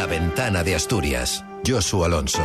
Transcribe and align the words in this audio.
La 0.00 0.06
ventana 0.06 0.64
de 0.64 0.74
Asturias. 0.74 1.44
Josu 1.62 2.02
Alonso. 2.02 2.40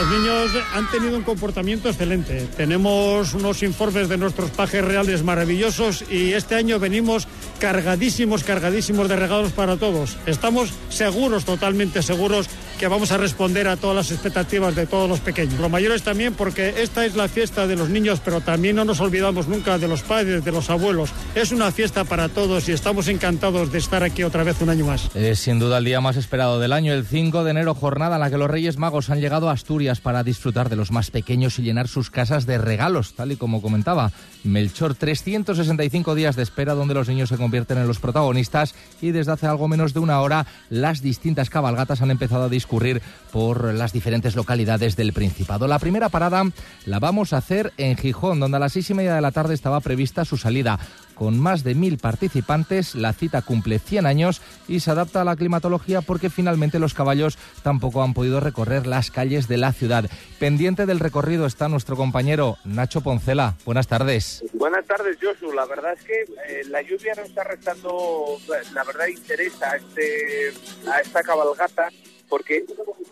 Los 0.00 0.08
niños 0.08 0.50
han 0.72 0.90
tenido 0.90 1.14
un 1.14 1.22
comportamiento 1.22 1.90
excelente. 1.90 2.48
Tenemos 2.56 3.34
unos 3.34 3.62
informes 3.62 4.08
de 4.08 4.16
nuestros 4.16 4.48
pajes 4.48 4.82
reales 4.82 5.22
maravillosos 5.22 6.04
y 6.10 6.32
este 6.32 6.54
año 6.54 6.78
venimos 6.78 7.28
cargadísimos, 7.58 8.42
cargadísimos 8.42 9.10
de 9.10 9.16
regalos 9.16 9.52
para 9.52 9.76
todos. 9.76 10.16
Estamos 10.24 10.72
seguros, 10.88 11.44
totalmente 11.44 12.02
seguros, 12.02 12.48
que 12.80 12.88
vamos 12.88 13.12
a 13.12 13.18
responder 13.18 13.68
a 13.68 13.76
todas 13.76 13.94
las 13.94 14.10
expectativas 14.10 14.74
de 14.74 14.86
todos 14.86 15.06
los 15.06 15.20
pequeños. 15.20 15.60
Los 15.60 15.70
mayores 15.70 16.02
también, 16.02 16.32
porque 16.32 16.76
esta 16.78 17.04
es 17.04 17.14
la 17.14 17.28
fiesta 17.28 17.66
de 17.66 17.76
los 17.76 17.90
niños, 17.90 18.22
pero 18.24 18.40
también 18.40 18.74
no 18.74 18.86
nos 18.86 19.00
olvidamos 19.00 19.48
nunca 19.48 19.76
de 19.76 19.86
los 19.86 20.00
padres, 20.00 20.46
de 20.46 20.50
los 20.50 20.70
abuelos. 20.70 21.10
Es 21.34 21.52
una 21.52 21.72
fiesta 21.72 22.04
para 22.04 22.30
todos 22.30 22.70
y 22.70 22.72
estamos 22.72 23.08
encantados 23.08 23.70
de 23.70 23.76
estar 23.76 24.02
aquí 24.02 24.22
otra 24.22 24.44
vez 24.44 24.62
un 24.62 24.70
año 24.70 24.86
más. 24.86 25.14
Es 25.14 25.40
sin 25.40 25.58
duda 25.58 25.76
el 25.76 25.84
día 25.84 26.00
más 26.00 26.16
esperado 26.16 26.58
del 26.58 26.72
año, 26.72 26.94
el 26.94 27.04
5 27.04 27.44
de 27.44 27.50
enero, 27.50 27.74
jornada 27.74 28.16
en 28.16 28.20
la 28.20 28.30
que 28.30 28.38
los 28.38 28.50
Reyes 28.50 28.78
Magos 28.78 29.10
han 29.10 29.20
llegado 29.20 29.50
a 29.50 29.52
Asturias 29.52 30.00
para 30.00 30.24
disfrutar 30.24 30.70
de 30.70 30.76
los 30.76 30.90
más 30.90 31.10
pequeños 31.10 31.58
y 31.58 31.62
llenar 31.62 31.86
sus 31.86 32.08
casas 32.08 32.46
de 32.46 32.56
regalos, 32.56 33.12
tal 33.12 33.30
y 33.30 33.36
como 33.36 33.60
comentaba 33.60 34.10
Melchor. 34.42 34.94
365 34.94 36.14
días 36.14 36.34
de 36.34 36.44
espera 36.44 36.72
donde 36.72 36.94
los 36.94 37.08
niños 37.08 37.28
se 37.28 37.36
convierten 37.36 37.76
en 37.76 37.86
los 37.86 37.98
protagonistas 37.98 38.74
y 39.02 39.10
desde 39.10 39.32
hace 39.32 39.46
algo 39.46 39.68
menos 39.68 39.92
de 39.92 40.00
una 40.00 40.18
hora 40.22 40.46
las 40.70 41.02
distintas 41.02 41.50
cabalgatas 41.50 42.00
han 42.00 42.10
empezado 42.10 42.44
a 42.44 42.48
discurrir 42.70 43.02
por 43.32 43.74
las 43.74 43.92
diferentes 43.92 44.36
localidades 44.36 44.94
del 44.94 45.12
Principado. 45.12 45.66
La 45.66 45.80
primera 45.80 46.08
parada 46.08 46.44
la 46.86 47.00
vamos 47.00 47.32
a 47.32 47.38
hacer 47.38 47.72
en 47.78 47.96
Gijón, 47.96 48.38
donde 48.38 48.58
a 48.58 48.60
las 48.60 48.72
seis 48.72 48.90
y 48.90 48.94
media 48.94 49.14
de 49.14 49.20
la 49.20 49.32
tarde 49.32 49.54
estaba 49.54 49.80
prevista 49.80 50.24
su 50.24 50.36
salida. 50.36 50.78
Con 51.14 51.38
más 51.38 51.64
de 51.64 51.74
mil 51.74 51.98
participantes, 51.98 52.94
la 52.94 53.12
cita 53.12 53.42
cumple 53.42 53.78
100 53.78 54.06
años 54.06 54.40
y 54.68 54.80
se 54.80 54.90
adapta 54.90 55.20
a 55.20 55.24
la 55.24 55.36
climatología 55.36 56.00
porque 56.00 56.30
finalmente 56.30 56.78
los 56.78 56.94
caballos 56.94 57.38
tampoco 57.62 58.02
han 58.02 58.14
podido 58.14 58.40
recorrer 58.40 58.86
las 58.86 59.10
calles 59.10 59.46
de 59.46 59.58
la 59.58 59.72
ciudad. 59.72 60.08
Pendiente 60.38 60.86
del 60.86 61.00
recorrido 61.00 61.46
está 61.46 61.68
nuestro 61.68 61.96
compañero 61.96 62.56
Nacho 62.64 63.02
Poncela. 63.02 63.56
Buenas 63.66 63.86
tardes. 63.86 64.44
Buenas 64.54 64.86
tardes, 64.86 65.18
Josu. 65.20 65.52
La 65.52 65.66
verdad 65.66 65.92
es 65.92 66.04
que 66.04 66.22
eh, 66.22 66.64
la 66.68 66.80
lluvia 66.82 67.14
no 67.16 67.22
está 67.22 67.44
restando, 67.44 68.38
la 68.72 68.84
verdad, 68.84 69.06
interés 69.08 69.60
a, 69.60 69.76
este, 69.76 70.52
a 70.90 71.00
esta 71.00 71.22
cabalgata 71.22 71.90
porque 72.30 72.64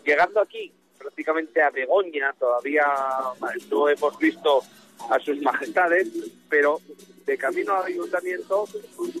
llegando 0.03 0.41
aquí 0.41 0.71
prácticamente 0.97 1.61
a 1.61 1.69
Begoña 1.69 2.33
todavía 2.39 2.85
no 3.69 3.89
hemos 3.89 4.17
visto 4.17 4.63
a 5.09 5.19
sus 5.19 5.39
majestades, 5.41 6.07
pero 6.49 6.81
de 7.25 7.37
camino 7.37 7.75
al 7.75 7.85
ayuntamiento 7.85 8.67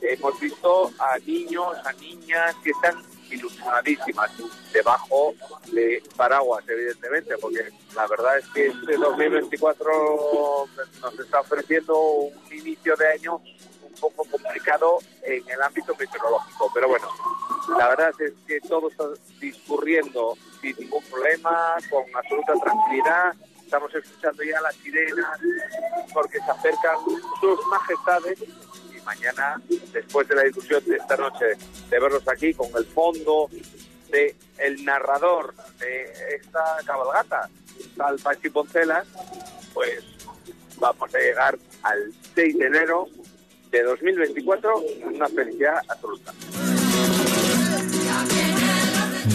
hemos 0.01 0.39
visto 0.39 0.91
a 0.97 1.17
niños, 1.19 1.77
a 1.85 1.93
niñas 1.93 2.55
que 2.63 2.71
están 2.71 2.95
ilusionadísimas 3.29 4.31
debajo 4.73 5.35
de 5.71 6.01
paraguas, 6.17 6.67
evidentemente, 6.67 7.37
porque 7.37 7.69
la 7.95 8.07
verdad 8.07 8.39
es 8.39 8.47
que 8.47 8.67
este 8.67 8.97
2024 8.97 10.65
nos 11.01 11.19
está 11.19 11.41
ofreciendo 11.41 11.99
un 11.99 12.33
inicio 12.51 12.95
de 12.95 13.07
año 13.07 13.41
poco 13.99 14.25
complicado 14.25 14.99
en 15.23 15.47
el 15.49 15.61
ámbito 15.61 15.95
meteorológico, 15.97 16.71
pero 16.73 16.87
bueno, 16.87 17.07
la 17.77 17.89
verdad 17.89 18.13
es 18.21 18.33
que 18.47 18.59
todo 18.61 18.89
está 18.89 19.05
discurriendo 19.39 20.37
sin 20.61 20.75
ningún 20.77 21.03
problema, 21.03 21.75
con 21.89 22.03
absoluta 22.15 22.53
tranquilidad. 22.63 23.33
Estamos 23.63 23.93
escuchando 23.93 24.43
ya 24.43 24.59
las 24.61 24.75
sirenas 24.75 25.39
porque 26.13 26.39
se 26.39 26.51
acercan 26.51 26.97
sus 27.39 27.65
majestades 27.67 28.39
y 28.41 29.01
mañana, 29.01 29.61
después 29.93 30.27
de 30.27 30.35
la 30.35 30.43
discusión 30.43 30.83
de 30.85 30.97
esta 30.97 31.15
noche, 31.17 31.45
de 31.89 31.99
verlos 31.99 32.27
aquí 32.27 32.53
con 32.53 32.67
el 32.75 32.85
fondo 32.85 33.49
de 34.09 34.35
el 34.57 34.83
narrador 34.83 35.53
de 35.77 36.11
esta 36.35 36.77
cabalgata, 36.85 37.49
tal 37.95 38.17
Pachi 38.19 38.49
Poncela, 38.49 39.05
pues 39.73 40.03
vamos 40.79 41.13
a 41.13 41.17
llegar 41.17 41.57
al 41.83 42.11
6 42.35 42.57
de 42.57 42.65
enero 42.65 43.07
de 43.71 43.83
2024 43.83 44.71
una 45.05 45.27
felicidad 45.27 45.75
absoluta. 45.87 46.33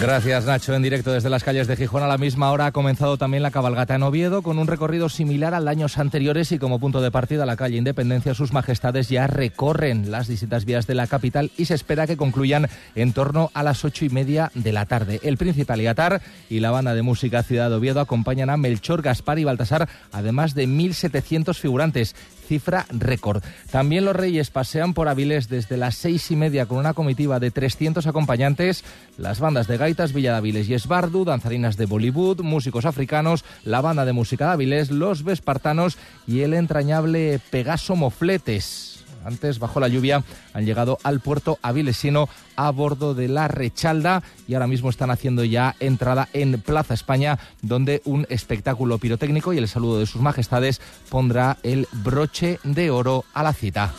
Gracias 0.01 0.45
Nacho, 0.45 0.75
en 0.75 0.83
directo 0.83 1.13
desde 1.13 1.31
las 1.31 1.45
calles 1.45 1.67
de 1.67 1.77
Gijón 1.77 2.03
a 2.03 2.09
la 2.09 2.19
misma 2.19 2.51
hora 2.51 2.67
ha 2.67 2.73
comenzado 2.73 3.17
también 3.17 3.43
la 3.43 3.51
cabalgata 3.51 3.95
en 3.95 4.03
Oviedo 4.03 4.43
con 4.43 4.59
un 4.59 4.67
recorrido 4.67 5.09
similar 5.09 5.55
al 5.55 5.69
años 5.69 5.99
anteriores 5.99 6.53
y 6.53 6.59
como 6.59 6.79
punto 6.79 7.01
de 7.01 7.11
partida 7.11 7.47
la 7.47 7.57
calle 7.57 7.77
Independencia 7.77 8.35
sus 8.35 8.53
majestades 8.53 9.09
ya 9.09 9.27
recorren 9.27 10.11
las 10.11 10.27
distintas 10.27 10.65
vías 10.65 10.87
de 10.87 10.95
la 10.95 11.07
capital 11.07 11.53
y 11.57 11.67
se 11.67 11.75
espera 11.75 12.07
que 12.07 12.17
concluyan 12.17 12.69
en 12.95 13.13
torno 13.13 13.51
a 13.55 13.63
las 13.63 13.85
ocho 13.85 14.05
y 14.05 14.11
media 14.11 14.51
de 14.55 14.73
la 14.73 14.85
tarde. 14.85 15.21
El 15.23 15.39
príncipe 15.39 15.73
Aliatar 15.73 16.21
y 16.51 16.61
la 16.61 16.71
banda 16.71 16.95
de 16.95 17.03
música 17.03 17.43
Ciudad 17.43 17.73
Oviedo 17.73 18.01
acompañan 18.01 18.51
a 18.51 18.57
Melchor, 18.57 19.01
Gaspar 19.01 19.39
y 19.39 19.45
Baltasar, 19.45 19.89
además 20.13 20.55
de 20.55 20.67
1.700 20.67 21.55
figurantes 21.55 22.15
cifra 22.47 22.87
récord. 22.91 23.43
También 23.71 24.05
los 24.05 24.17
Reyes 24.17 24.51
pasean 24.51 24.95
por 24.95 25.09
Avilés 25.09 25.49
desde 25.49 25.77
las 25.77 25.97
seis 25.97 26.31
y 26.31 26.37
media 26.37 26.67
con 26.67 26.79
una 26.79 26.95
comitiva 26.95 27.41
de 27.41 27.51
300 27.51 28.07
acompañantes, 28.07 28.85
las 29.19 29.41
bandas 29.41 29.67
de 29.67 29.77
gaitas 29.77 30.13
Villa 30.13 30.41
de 30.41 30.45
y 30.45 30.75
Esbardu, 30.75 31.25
danzarinas 31.25 31.77
de 31.77 31.87
Bollywood, 31.87 32.43
músicos 32.43 32.85
africanos, 32.85 33.45
la 33.65 33.81
banda 33.81 34.05
de 34.05 34.13
música 34.13 34.47
de 34.47 34.53
Avilés, 34.53 34.91
los 34.91 35.25
Vespartanos 35.25 35.99
y 36.27 36.41
el 36.41 36.55
entrañable 36.55 37.41
Pegaso 37.51 37.97
Mofletes 37.97 38.94
antes, 39.25 39.59
bajo 39.59 39.81
la 39.81 39.89
lluvia, 39.89 40.23
han 40.53 40.65
llegado 40.65 40.99
al 41.03 41.21
puerto 41.21 41.59
avilesino 41.63 42.29
a 42.57 42.71
bordo 42.71 43.15
de 43.15 43.29
la 43.29 43.49
Rechalda 43.49 44.23
y 44.47 44.55
ahora 44.55 44.67
mismo 44.67 44.91
están 44.91 45.11
haciendo 45.11 45.45
ya 45.45 45.75
entrada 45.81 46.29
en 46.33 46.61
Plaza 46.61 46.95
España, 46.95 47.39
donde 47.63 48.03
un 48.05 48.27
espectáculo 48.29 48.99
pirotécnico 48.99 49.53
y 49.53 49.59
el 49.59 49.69
saludo 49.69 49.99
de 49.99 50.07
sus 50.07 50.21
majestades 50.21 50.81
pondrá 51.09 51.59
el 51.63 51.89
broche 51.93 52.59
de 52.63 52.91
oro 52.91 53.25
a 53.35 53.43
la 53.43 53.53
cita. 53.53 53.93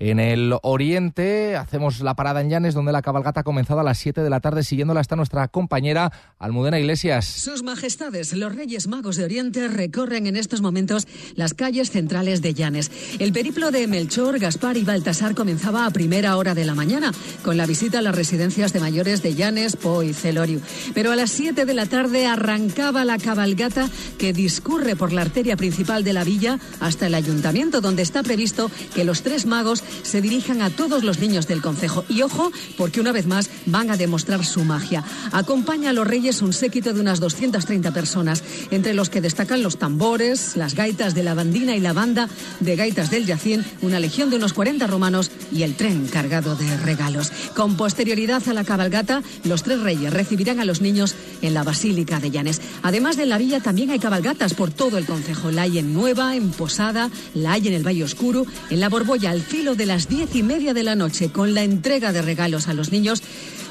En 0.00 0.20
el 0.20 0.54
oriente 0.62 1.56
hacemos 1.56 2.00
la 2.00 2.14
parada 2.14 2.40
en 2.40 2.50
Llanes, 2.50 2.74
donde 2.74 2.92
la 2.92 3.02
cabalgata 3.02 3.40
ha 3.40 3.42
comenzado 3.42 3.80
a 3.80 3.82
las 3.82 3.98
7 3.98 4.22
de 4.22 4.30
la 4.30 4.38
tarde. 4.38 4.62
Siguiéndola 4.62 5.00
está 5.00 5.16
nuestra 5.16 5.48
compañera 5.48 6.12
Almudena 6.38 6.78
Iglesias. 6.78 7.26
Sus 7.26 7.64
majestades, 7.64 8.32
los 8.32 8.54
Reyes 8.54 8.86
Magos 8.86 9.16
de 9.16 9.24
Oriente, 9.24 9.66
recorren 9.66 10.28
en 10.28 10.36
estos 10.36 10.60
momentos 10.60 11.08
las 11.34 11.52
calles 11.52 11.90
centrales 11.90 12.42
de 12.42 12.54
Llanes. 12.54 12.92
El 13.18 13.32
periplo 13.32 13.72
de 13.72 13.88
Melchor, 13.88 14.38
Gaspar 14.38 14.76
y 14.76 14.84
Baltasar 14.84 15.34
comenzaba 15.34 15.84
a 15.84 15.90
primera 15.90 16.36
hora 16.36 16.54
de 16.54 16.64
la 16.64 16.76
mañana, 16.76 17.12
con 17.42 17.56
la 17.56 17.66
visita 17.66 17.98
a 17.98 18.02
las 18.02 18.14
residencias 18.14 18.72
de 18.72 18.78
mayores 18.78 19.22
de 19.24 19.34
Llanes, 19.34 19.74
Po 19.74 20.04
y 20.04 20.14
Celorio. 20.14 20.60
Pero 20.94 21.10
a 21.10 21.16
las 21.16 21.30
7 21.30 21.64
de 21.64 21.74
la 21.74 21.86
tarde 21.86 22.26
arrancaba 22.26 23.04
la 23.04 23.18
cabalgata 23.18 23.88
que 24.16 24.32
discurre 24.32 24.94
por 24.94 25.12
la 25.12 25.22
arteria 25.22 25.56
principal 25.56 26.04
de 26.04 26.12
la 26.12 26.22
villa 26.22 26.60
hasta 26.78 27.08
el 27.08 27.16
ayuntamiento, 27.16 27.80
donde 27.80 28.02
está 28.02 28.22
previsto 28.22 28.70
que 28.94 29.04
los 29.04 29.22
tres 29.22 29.44
magos 29.44 29.82
se 30.02 30.20
dirijan 30.20 30.62
a 30.62 30.70
todos 30.70 31.04
los 31.04 31.18
niños 31.18 31.46
del 31.46 31.62
concejo. 31.62 32.04
Y 32.08 32.22
ojo, 32.22 32.50
porque 32.76 33.00
una 33.00 33.12
vez 33.12 33.26
más 33.26 33.50
van 33.66 33.90
a 33.90 33.96
demostrar 33.96 34.44
su 34.44 34.64
magia. 34.64 35.04
Acompaña 35.32 35.90
a 35.90 35.92
los 35.92 36.06
reyes 36.06 36.42
un 36.42 36.52
séquito 36.52 36.92
de 36.92 37.00
unas 37.00 37.20
230 37.20 37.92
personas, 37.92 38.42
entre 38.70 38.94
los 38.94 39.10
que 39.10 39.20
destacan 39.20 39.62
los 39.62 39.78
tambores, 39.78 40.56
las 40.56 40.74
gaitas 40.74 41.14
de 41.14 41.22
la 41.22 41.34
bandina 41.34 41.76
y 41.76 41.80
la 41.80 41.92
banda 41.92 42.28
de 42.60 42.76
gaitas 42.76 43.10
del 43.10 43.26
Yacín, 43.26 43.64
una 43.82 44.00
legión 44.00 44.30
de 44.30 44.36
unos 44.36 44.52
40 44.52 44.86
romanos 44.86 45.30
y 45.52 45.62
el 45.62 45.74
tren 45.74 46.06
cargado 46.06 46.56
de 46.56 46.76
regalos. 46.78 47.30
Con 47.54 47.76
posterioridad 47.76 48.46
a 48.48 48.54
la 48.54 48.64
cabalgata, 48.64 49.22
los 49.44 49.62
tres 49.62 49.80
reyes 49.80 50.12
recibirán 50.12 50.60
a 50.60 50.64
los 50.64 50.80
niños 50.80 51.14
en 51.42 51.54
la 51.54 51.62
Basílica 51.62 52.20
de 52.20 52.30
Llanes. 52.30 52.60
Además 52.82 53.16
de 53.16 53.26
la 53.26 53.38
villa, 53.38 53.60
también 53.60 53.90
hay 53.90 53.98
cabalgatas 53.98 54.54
por 54.54 54.70
todo 54.70 54.98
el 54.98 55.06
concejo. 55.06 55.50
La 55.50 55.62
hay 55.62 55.78
en 55.78 55.92
Nueva, 55.92 56.36
en 56.36 56.50
Posada, 56.50 57.10
la 57.34 57.52
hay 57.52 57.68
en 57.68 57.74
el 57.74 57.86
Valle 57.86 58.04
Oscuro, 58.04 58.46
en 58.70 58.80
la 58.80 58.88
Borbolla, 58.88 59.30
al 59.30 59.42
filo 59.42 59.74
de 59.78 59.86
las 59.86 60.08
diez 60.08 60.34
y 60.34 60.42
media 60.42 60.74
de 60.74 60.82
la 60.82 60.96
noche, 60.96 61.30
con 61.30 61.54
la 61.54 61.62
entrega 61.62 62.12
de 62.12 62.20
regalos 62.20 62.68
a 62.68 62.74
los 62.74 62.92
niños, 62.92 63.22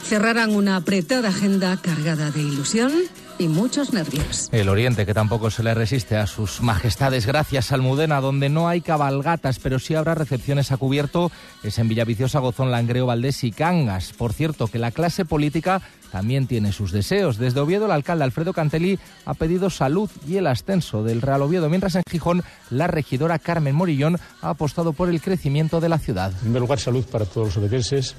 cerrarán 0.04 0.56
una 0.56 0.78
apretada 0.78 1.30
agenda 1.30 1.78
cargada 1.82 2.32
de 2.32 2.42
ilusión 2.42 2.94
y 3.38 3.48
muchos 3.50 3.94
nervios. 3.94 4.50
El 4.52 4.70
Oriente, 4.70 5.06
que 5.06 5.14
tampoco 5.14 5.52
se 5.52 5.64
le 5.64 5.74
resiste 5.74 6.16
a 6.16 6.26
sus 6.26 6.62
majestades, 6.62 7.26
gracias 7.26 7.72
Almudena, 7.72 8.22
donde 8.22 8.50
no 8.50 8.68
hay 8.68 8.82
cabalgatas, 8.82 9.60
pero 9.60 9.80
sí 9.80 9.96
habrá 9.96 10.16
recepciones 10.16 10.72
a 10.72 10.78
cubierto, 10.78 11.32
es 11.62 11.78
en 11.78 11.90
Villaviciosa, 11.90 12.40
Gozón, 12.40 12.72
Langreo, 12.72 13.06
Valdés 13.06 13.44
y 13.44 13.52
Cangas. 13.52 14.14
Por 14.14 14.34
cierto, 14.34 14.68
que 14.68 14.80
la 14.80 14.92
clase 14.92 15.26
política 15.26 15.82
también 16.12 16.48
tiene 16.48 16.72
sus 16.72 16.92
deseos. 16.92 17.38
Desde 17.38 17.60
Oviedo, 17.60 17.86
el 17.86 17.92
alcalde 17.92 18.24
Alfredo 18.24 18.54
Cantelí 18.54 19.00
ha 19.26 19.34
pedido 19.34 19.70
salud 19.70 20.10
y 20.28 20.38
el 20.38 20.48
ascenso 20.48 21.04
del 21.04 21.22
Real 21.22 21.42
Oviedo, 21.42 21.70
mientras 21.70 21.96
en 21.96 22.04
Gijón 22.10 22.44
la 22.70 22.88
regidora 22.88 23.40
Carmen 23.40 23.76
Morillón 23.76 24.18
ha 24.42 24.50
apostado 24.50 24.94
por 24.94 25.10
el 25.10 25.22
crecimiento 25.22 25.80
de 25.80 25.90
la 25.90 26.00
ciudad. 26.00 26.32
En 26.32 26.40
primer 26.40 26.62
lugar, 26.62 26.80
salud 26.80 27.06
para 27.06 27.26
todos 27.26 27.48
los 27.48 27.58
obetenses, 27.58 28.16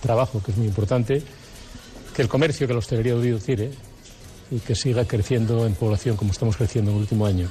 trabajo, 0.00 0.42
que 0.42 0.52
es 0.52 0.56
muy 0.56 0.66
importante, 0.66 1.22
que 2.14 2.22
el 2.22 2.28
comercio, 2.28 2.66
que 2.66 2.72
la 2.72 2.78
hostelería 2.78 3.14
de 3.14 3.20
Oviedo 3.20 3.38
tiene 3.38 3.70
y 4.50 4.58
que 4.58 4.74
siga 4.74 5.04
creciendo 5.04 5.66
en 5.66 5.74
población 5.74 6.16
como 6.16 6.32
estamos 6.32 6.56
creciendo 6.56 6.90
en 6.90 6.96
el 6.98 7.02
último 7.02 7.26
año. 7.26 7.48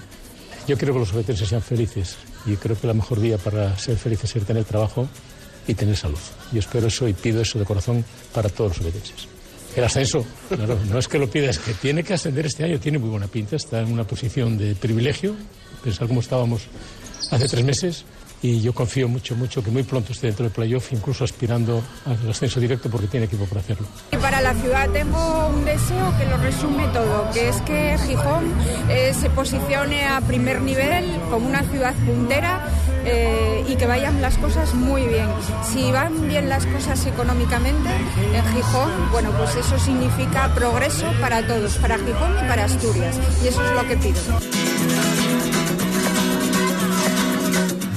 Yo 0.67 0.77
quiero 0.77 0.93
que 0.93 0.99
los 0.99 1.13
obetenses 1.13 1.49
sean 1.49 1.61
felices 1.61 2.17
y 2.45 2.55
creo 2.55 2.79
que 2.79 2.87
el 2.87 2.93
mejor 2.93 3.19
día 3.19 3.37
para 3.37 3.75
ser 3.77 3.97
felices 3.97 4.35
es 4.35 4.45
tener 4.45 4.63
trabajo 4.63 5.07
y 5.67 5.73
tener 5.73 5.97
salud. 5.97 6.19
Yo 6.51 6.59
espero 6.59 6.87
eso 6.87 7.07
y 7.07 7.13
pido 7.13 7.41
eso 7.41 7.57
de 7.57 7.65
corazón 7.65 8.05
para 8.33 8.49
todos 8.49 8.77
los 8.77 8.81
obetenses. 8.81 9.27
El 9.75 9.83
ascenso, 9.83 10.25
claro, 10.49 10.77
no 10.89 10.99
es 10.99 11.07
que 11.07 11.17
lo 11.17 11.29
pida, 11.29 11.49
es 11.49 11.59
que 11.59 11.73
tiene 11.73 12.03
que 12.03 12.13
ascender 12.13 12.45
este 12.45 12.63
año, 12.63 12.79
tiene 12.79 12.97
muy 12.97 13.09
buena 13.09 13.27
pinta, 13.27 13.55
está 13.55 13.79
en 13.81 13.91
una 13.91 14.03
posición 14.03 14.57
de 14.57 14.75
privilegio, 14.75 15.35
pensar 15.83 16.07
cómo 16.07 16.19
estábamos 16.19 16.63
hace 17.31 17.47
tres 17.47 17.63
meses, 17.63 18.05
y 18.41 18.59
yo 18.61 18.73
confío 18.73 19.07
mucho, 19.07 19.35
mucho 19.35 19.63
que 19.63 19.69
muy 19.69 19.83
pronto 19.83 20.13
esté 20.13 20.27
dentro 20.27 20.43
del 20.43 20.51
playoff, 20.51 20.91
incluso 20.91 21.23
aspirando 21.23 21.81
al 22.05 22.29
ascenso 22.29 22.59
directo 22.59 22.89
porque 22.89 23.07
tiene 23.07 23.27
equipo 23.27 23.45
para 23.45 23.61
hacerlo. 23.61 23.87
Y 24.11 24.17
para 24.17 24.41
la 24.41 24.53
ciudad 24.55 24.89
tengo 24.89 25.47
un 25.47 25.63
deseo 25.63 26.17
que 26.17 26.25
lo 26.25 26.37
resume 26.37 26.87
todo, 26.87 27.29
que 27.31 27.49
es 27.49 27.61
que 27.61 27.97
Gijón 28.07 28.51
eh, 28.89 29.13
se 29.19 29.29
posicione 29.29 30.05
a 30.05 30.21
primer 30.21 30.61
nivel 30.61 31.05
como 31.29 31.47
una 31.47 31.63
ciudad 31.63 31.93
puntera 32.05 32.67
eh, 33.05 33.65
y 33.67 33.75
que 33.75 33.85
vayan 33.85 34.21
las 34.21 34.37
cosas 34.37 34.73
muy 34.73 35.07
bien. 35.07 35.27
Si 35.71 35.91
van 35.91 36.27
bien 36.27 36.49
las 36.49 36.65
cosas 36.65 37.05
económicamente 37.05 37.89
en 38.33 38.45
Gijón, 38.53 38.91
bueno, 39.11 39.31
pues 39.37 39.55
eso 39.55 39.79
significa 39.79 40.53
progreso 40.53 41.05
para 41.19 41.45
todos, 41.45 41.77
para 41.77 41.97
Gijón 41.97 42.35
y 42.43 42.47
para 42.47 42.65
Asturias. 42.65 43.19
Y 43.43 43.47
eso 43.47 43.63
es 43.63 43.71
lo 43.71 43.87
que 43.87 43.97
pido. 43.97 45.20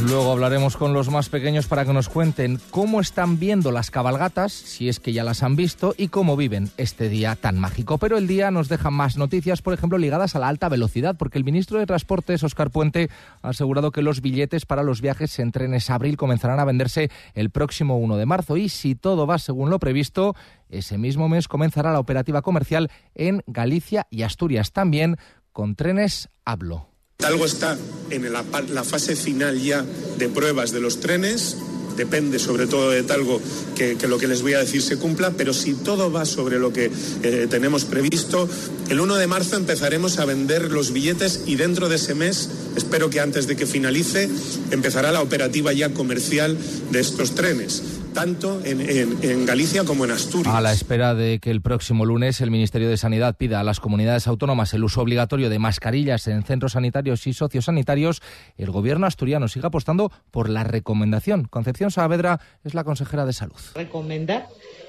Luego 0.06 0.32
hablaremos 0.32 0.76
con 0.76 0.92
los 0.92 1.08
más 1.08 1.30
pequeños 1.30 1.66
para 1.66 1.86
que 1.86 1.92
nos 1.94 2.10
cuenten 2.10 2.60
cómo 2.70 3.00
están 3.00 3.38
viendo 3.38 3.70
las 3.70 3.90
cabalgatas, 3.90 4.52
si 4.52 4.90
es 4.90 5.00
que 5.00 5.14
ya 5.14 5.24
las 5.24 5.42
han 5.42 5.56
visto, 5.56 5.94
y 5.96 6.08
cómo 6.08 6.36
viven 6.36 6.70
este 6.76 7.08
día 7.08 7.36
tan 7.36 7.58
mágico. 7.58 7.96
Pero 7.96 8.18
el 8.18 8.26
día 8.26 8.50
nos 8.50 8.68
deja 8.68 8.90
más 8.90 9.16
noticias, 9.16 9.62
por 9.62 9.72
ejemplo, 9.72 9.96
ligadas 9.96 10.36
a 10.36 10.40
la 10.40 10.48
alta 10.48 10.68
velocidad, 10.68 11.16
porque 11.16 11.38
el 11.38 11.44
ministro 11.44 11.78
de 11.78 11.86
Transportes, 11.86 12.44
Oscar 12.44 12.70
Puente, 12.70 13.08
ha 13.40 13.48
asegurado 13.48 13.92
que 13.92 14.02
los 14.02 14.20
billetes 14.20 14.66
para 14.66 14.82
los 14.82 15.00
viajes 15.00 15.38
en 15.38 15.52
trenes 15.52 15.88
abril 15.88 16.18
comenzarán 16.18 16.60
a 16.60 16.66
venderse 16.66 17.10
el 17.32 17.48
próximo 17.48 17.96
1 17.96 18.18
de 18.18 18.26
marzo. 18.26 18.58
Y 18.58 18.68
si 18.68 18.94
todo 18.94 19.26
va 19.26 19.38
según 19.38 19.70
lo 19.70 19.78
previsto, 19.78 20.36
ese 20.68 20.98
mismo 20.98 21.30
mes 21.30 21.48
comenzará 21.48 21.92
la 21.92 22.00
operativa 22.00 22.42
comercial 22.42 22.90
en 23.14 23.42
Galicia 23.46 24.06
y 24.10 24.22
Asturias, 24.22 24.70
también 24.72 25.16
con 25.52 25.76
trenes 25.76 26.28
Hablo. 26.44 26.93
Talgo 27.16 27.46
está 27.46 27.78
en 28.10 28.32
la, 28.32 28.44
fase 28.84 29.16
final 29.16 29.60
ya 29.60 29.84
de 30.18 30.28
pruebas 30.28 30.72
de 30.72 30.80
los 30.80 31.00
trenes. 31.00 31.56
Depende 31.96 32.40
sobre 32.40 32.66
todo 32.66 32.90
de 32.90 33.04
Talgo 33.04 33.40
que, 33.76 33.96
que 33.96 34.08
lo 34.08 34.18
que 34.18 34.26
les 34.26 34.42
voy 34.42 34.54
a 34.54 34.58
decir 34.58 34.82
se 34.82 34.98
cumpla, 34.98 35.30
pero 35.30 35.54
si 35.54 35.74
todo 35.74 36.10
va 36.10 36.24
sobre 36.24 36.58
lo 36.58 36.72
que 36.72 36.90
eh, 37.22 37.46
tenemos 37.48 37.84
previsto, 37.84 38.48
el 38.88 39.00
1 39.00 39.14
de 39.14 39.26
marzo 39.28 39.56
empezaremos 39.56 40.18
a 40.18 40.24
vender 40.24 40.72
los 40.72 40.92
billetes 40.92 41.42
y 41.46 41.54
dentro 41.54 41.88
de 41.88 41.96
ese 41.96 42.16
mes, 42.16 42.50
espero 42.76 43.10
que 43.10 43.20
antes 43.20 43.46
de 43.46 43.54
que 43.54 43.66
finalice, 43.66 44.28
empezará 44.72 45.12
la 45.12 45.22
operativa 45.22 45.72
ya 45.72 45.94
comercial 45.94 46.58
de 46.90 46.98
estos 46.98 47.36
trenes 47.36 47.80
tanto 48.14 48.64
en, 48.64 48.80
en, 48.80 49.18
en, 49.22 49.44
Galicia 49.44 49.84
como 49.84 50.04
en 50.04 50.12
Asturias. 50.12 50.54
A 50.54 50.60
la 50.60 50.72
espera 50.72 51.14
de 51.14 51.40
que 51.40 51.50
el 51.50 51.60
próximo 51.60 52.06
lunes 52.06 52.40
el 52.40 52.50
Ministerio 52.50 52.88
de 52.88 52.96
Sanidad 52.96 53.36
pida 53.36 53.60
a 53.60 53.64
las 53.64 53.80
comunidades 53.80 54.26
autónomas 54.26 54.72
el 54.72 54.84
uso 54.84 55.02
obligatorio 55.02 55.50
de 55.50 55.58
mascarillas 55.58 56.26
en 56.28 56.42
centros 56.44 56.72
sanitarios 56.72 57.26
y 57.26 57.34
sociosanitarios, 57.34 58.22
el 58.56 58.70
gobierno 58.70 59.06
asturiano 59.06 59.48
sigue 59.48 59.66
apostando 59.66 60.12
por 60.30 60.48
la 60.48 60.64
recomendación. 60.64 61.44
Concepción 61.44 61.90
Saavedra 61.90 62.40
es 62.64 62.72
la 62.74 62.84
consejera 62.84 63.26
de 63.26 63.32
Salud. 63.32 63.56
Recomendar 63.74 64.48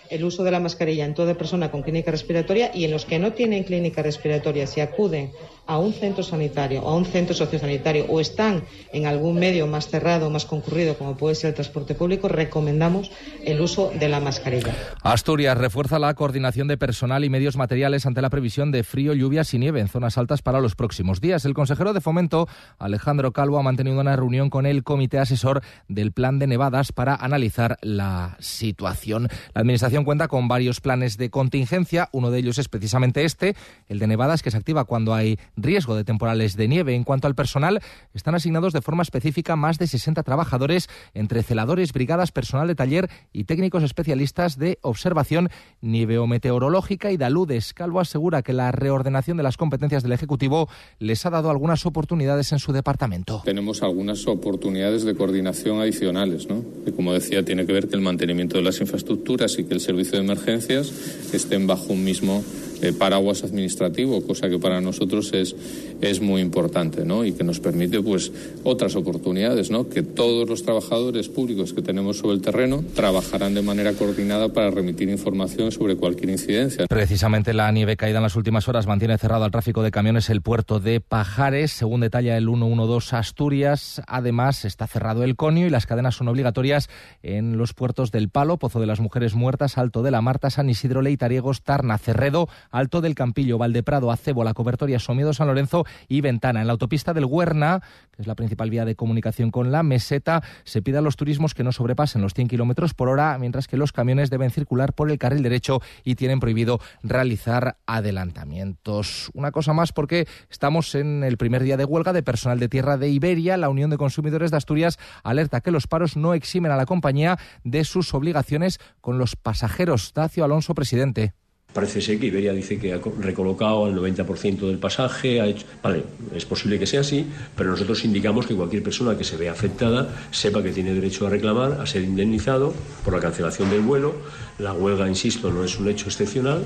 el 0.10 0.24
uso 0.24 0.44
de 0.44 0.52
la 0.52 0.60
mascarilla 0.60 1.06
en 1.06 1.14
toda 1.14 1.34
persona 1.36 1.72
con 1.72 1.82
clínica 1.82 2.12
respiratoria 2.12 2.72
y 2.74 2.86
en 2.86 2.92
los 2.92 3.06
que 3.06 3.20
no 3.20 3.34
tienen 3.34 3.64
clínica 3.64 4.04
respiratoria, 4.04 4.68
si 4.68 4.82
acuden 4.82 5.32
a 5.68 5.78
un 5.78 5.94
centro 5.94 6.24
sanitario 6.24 6.84
o 6.84 6.90
a 6.90 6.96
un 6.96 7.06
centro 7.06 7.36
sociosanitario 7.36 8.06
o 8.10 8.20
están 8.20 8.64
en 8.94 9.06
algún 9.06 9.36
medio 9.36 9.68
más 9.68 9.88
cerrado, 9.88 10.30
más 10.30 10.46
concurrido, 10.46 10.98
como 10.98 11.18
puede 11.18 11.36
ser 11.36 11.50
el 11.50 11.54
transporte 11.56 11.96
público, 11.96 12.28
recomendamos 12.28 13.12
el 13.44 13.62
uso 13.62 13.92
de 13.98 14.10
la 14.10 14.20
mascarilla. 14.20 14.74
Asturias 15.04 15.58
refuerza 15.58 16.00
la 16.00 16.14
coordinación 16.14 16.68
de 16.68 16.78
personal 16.78 17.24
y 17.24 17.30
medios 17.30 17.58
materiales 17.58 18.06
ante 18.06 18.22
la 18.22 18.30
previsión 18.30 18.72
de 18.72 18.84
frío, 18.84 19.14
lluvias 19.14 19.54
y 19.54 19.60
nieve 19.60 19.80
en 19.80 19.88
zonas 19.88 20.18
altas 20.18 20.42
para 20.42 20.62
los 20.62 20.76
próximos 20.76 21.22
días. 21.22 21.46
El 21.46 21.54
consejero 21.54 21.94
de 21.94 22.02
Fomento, 22.02 22.48
Alejandro 22.78 23.32
Calvo, 23.32 23.60
ha 23.60 23.64
mantenido 23.64 24.00
una 24.00 24.16
reunión 24.16 24.50
con 24.50 24.66
el 24.66 24.84
comité 24.84 25.20
asesor 25.20 25.62
del 25.88 26.12
plan 26.12 26.40
de 26.40 26.48
nevadas 26.48 26.92
para 26.92 27.16
analizar 27.16 27.78
la 27.82 28.38
situación. 28.40 29.30
La 29.54 29.62
Administración 29.62 30.04
cuenta 30.04 30.28
con 30.28 30.48
varios 30.48 30.82
planes 30.82 31.18
de 31.18 31.30
contingencia. 31.30 32.10
Uno 32.12 32.32
de 32.32 32.40
ellos 32.40 32.58
es 32.58 32.70
precisamente 32.70 33.24
este, 33.24 33.56
el 33.88 34.00
de 34.00 34.08
nevadas, 34.08 34.42
que 34.42 34.52
se 34.52 34.58
activa 34.58 34.86
cuando 34.86 35.14
hay 35.14 35.38
riesgo 35.58 35.96
de 35.96 36.04
temporales 36.04 36.56
de 36.56 36.68
nieve. 36.68 36.96
En 36.96 37.04
cuanto 37.04 37.28
al 37.28 37.36
personal, 37.36 37.82
están 38.14 38.36
asignados 38.36 38.74
de 38.74 38.82
forma 38.82 39.04
específica 39.04 39.56
más 39.56 39.78
de 39.78 39.88
60 39.88 40.24
trabajadores 40.24 40.90
entre 41.14 41.44
celadores, 41.44 41.94
brigadas, 41.94 42.32
personal 42.32 42.68
de 42.68 42.76
taller 42.76 43.10
y 43.34 43.46
técnicos 43.46 43.84
especialistas 43.84 44.58
de 44.58 44.80
observación 44.82 45.50
nieveometeorológica 45.82 47.12
y 47.12 47.18
Daludes. 47.18 47.74
Calvo 47.74 48.00
asegura 48.00 48.42
que 48.42 48.54
la 48.54 48.72
reordenación 48.72 49.38
de 49.38 49.44
las 49.44 49.58
competencias 49.58 50.04
del 50.04 50.12
Ejecutivo 50.12 50.70
les 51.00 51.26
ha 51.26 51.30
dado 51.30 51.50
algunas 51.50 51.86
oportunidades 51.86 52.52
en 52.52 52.60
su 52.60 52.72
departamento. 52.74 53.42
Tenemos 53.46 53.84
algunas 53.84 54.28
oportunidades 54.28 55.04
de 55.04 55.16
coordinación 55.16 55.80
adicionales, 55.80 56.48
¿no? 56.48 56.64
que 56.84 56.92
como 56.92 57.14
decía 57.14 57.44
tiene 57.44 57.66
que 57.66 57.74
ver 57.74 57.88
que 57.88 57.96
el 57.96 58.02
mantenimiento 58.02 58.58
de 58.58 58.64
las 58.64 58.80
infraestructuras 58.82 59.58
y 59.60 59.66
que 59.66 59.74
el 59.74 59.80
servicio 59.80 60.18
de 60.18 60.26
emergencias 60.26 60.92
estén 61.34 61.68
bajo 61.68 61.94
un 61.94 62.04
mismo 62.04 62.44
eh, 62.86 62.94
paraguas 62.94 63.44
administrativo, 63.44 64.22
cosa 64.22 64.50
que 64.50 64.60
para 64.60 64.82
nosotros 64.82 65.34
es, 65.34 65.56
es 66.02 66.22
muy 66.22 66.42
importante 66.42 67.06
¿no? 67.06 67.26
y 67.26 67.34
que 67.34 67.44
nos 67.44 67.60
permite 67.60 68.02
pues, 68.02 68.32
otras 68.64 68.96
oportunidades, 68.96 69.72
¿no? 69.72 69.90
que 69.90 70.04
todos 70.04 70.48
los 70.48 70.64
trabajadores 70.64 71.30
públicos 71.30 71.74
que 71.74 71.82
tenemos 71.82 72.18
sobre 72.18 72.36
el 72.36 72.42
terreno 72.42 72.84
trabajarán 72.94 73.54
de 73.54 73.62
manera 73.62 73.94
coordinada 73.94 74.50
para 74.50 74.72
remitir 74.72 75.10
información 75.10 75.72
sobre 75.72 75.96
cualquier 75.96 76.30
incidencia. 76.30 76.86
Precisamente 76.88 77.54
la 77.54 77.72
nieve 77.72 77.98
caída 77.98 78.18
en 78.18 78.24
las 78.24 78.36
últimas 78.36 78.68
horas 78.68 78.88
mantiene 78.88 79.18
cerrado 79.18 79.44
al 79.44 79.52
tráfico 79.52 79.84
de 79.84 79.92
camiones 79.92 80.30
el 80.30 80.42
puerto 80.42 80.80
de 80.80 81.02
Pajares, 81.02 81.72
según 81.72 82.02
detalla 82.02 82.38
el 82.38 82.46
112 82.46 83.16
Asturias. 83.16 84.02
Además, 84.08 84.66
está 84.66 84.88
cerrado 84.88 85.24
el 85.24 85.36
conio 85.36 85.68
y 85.68 85.70
las 85.70 85.86
cadenas 85.86 86.16
son 86.16 86.28
obligatorias 86.28 86.90
en 87.24 87.58
los 87.58 87.74
puertos 87.74 88.12
del 88.12 88.30
Palo, 88.30 88.58
Pozo 88.58 88.80
de 88.80 88.86
las 88.86 89.00
Mujeres 89.00 89.36
Muertas, 89.36 89.78
Alto 89.78 90.04
de 90.04 90.12
la 90.12 90.22
Marta, 90.22 90.50
San 90.50 90.70
Isidro, 90.70 91.02
Leitariegos, 91.02 91.64
Tarna, 91.64 91.98
Cerredo, 91.98 92.48
Alto 92.76 93.00
del 93.00 93.16
Campillo, 93.16 93.58
Valdeprado, 93.58 94.12
Acebo, 94.12 94.44
La 94.44 94.54
Cobertoria, 94.54 95.00
Somiedo, 95.00 95.34
San 95.34 95.48
Lorenzo 95.48 95.86
y 96.10 96.20
Ventana. 96.22 96.62
En 96.62 96.68
la 96.68 96.74
autopista 96.74 97.14
del 97.14 97.26
Huerna, 97.26 97.82
que 98.12 98.22
es 98.22 98.28
la 98.28 98.36
principal 98.36 98.70
vía 98.70 98.84
de 98.84 98.96
comunicación 98.96 99.50
con 99.50 99.72
la 99.72 99.82
meseta, 99.82 100.44
se 100.66 100.82
pide 100.82 100.98
a 100.98 101.02
los 101.02 101.16
turismos 101.16 101.54
que 101.54 101.64
no 101.64 101.72
sobrepasen 101.72 102.22
los 102.22 102.34
100 102.34 102.50
kilómetros 102.50 102.94
por 102.94 103.08
hora, 103.08 103.38
mientras 103.40 103.68
que 103.68 103.78
los 103.78 103.94
camiones 103.94 104.30
deben 104.30 104.52
circular 104.52 104.94
por 104.94 105.10
el 105.10 105.18
carril 105.18 105.42
derecho 105.42 105.82
y 106.04 106.16
tienen 106.16 106.42
prohibido 106.42 106.80
realizar 107.02 107.78
adelantamientos. 107.86 109.32
Una 109.34 109.52
cosa 109.52 109.72
más 109.72 109.94
porque 109.94 110.28
estamos 110.50 110.96
en 110.96 111.24
el 111.24 111.38
primer 111.38 111.64
día 111.64 111.78
de 111.78 111.86
huelga 111.86 112.12
de 112.12 112.24
personal 112.24 112.60
de 112.60 112.68
tierra 112.68 112.98
de 112.98 113.10
Iberia. 113.10 113.56
La 113.56 113.70
Unión 113.70 113.90
de 113.90 113.98
Consumidores 113.98 114.52
de 114.52 114.58
Asturias 114.58 115.00
alerta 115.24 115.62
que 115.62 115.72
los 115.72 115.88
paros 115.88 116.18
no 116.18 116.34
eximen 116.34 116.72
a 116.72 116.78
la 116.78 116.86
compañía 116.86 117.38
de 117.64 117.86
sus 117.86 118.14
obligaciones 118.14 118.80
con 119.00 119.18
los 119.18 119.38
pasajeros. 119.38 120.12
Dacio 120.14 120.44
Alonso, 120.44 120.76
presidente. 120.76 121.34
Parece 121.76 122.00
ser 122.00 122.18
que 122.18 122.28
Iberia 122.28 122.54
dice 122.54 122.80
que 122.80 122.94
ha 122.94 123.02
recolocado 123.20 123.90
el 123.90 123.96
90% 123.96 124.66
del 124.66 124.78
pasaje. 124.78 125.56
Vale, 125.84 126.04
es 126.34 126.46
posible 126.46 126.80
que 126.80 126.88
sea 126.88 127.02
así, 127.02 127.28
pero 127.54 127.72
nosotros 127.72 128.06
indicamos 128.06 128.48
que 128.48 128.56
cualquier 128.56 128.82
persona 128.82 129.18
que 129.18 129.26
se 129.26 129.36
vea 129.36 129.52
afectada 129.52 130.08
sepa 130.32 130.64
que 130.64 130.72
tiene 130.72 130.94
derecho 130.94 131.28
a 131.28 131.30
reclamar, 131.30 131.74
a 131.82 131.86
ser 131.86 132.04
indemnizado 132.04 132.74
por 133.04 133.14
la 133.14 133.20
cancelación 133.20 133.70
del 133.70 133.82
vuelo. 133.82 134.16
La 134.58 134.72
huelga, 134.72 135.06
insisto, 135.10 135.52
no 135.52 135.66
es 135.66 135.78
un 135.78 135.90
hecho 135.90 136.06
excepcional. 136.06 136.66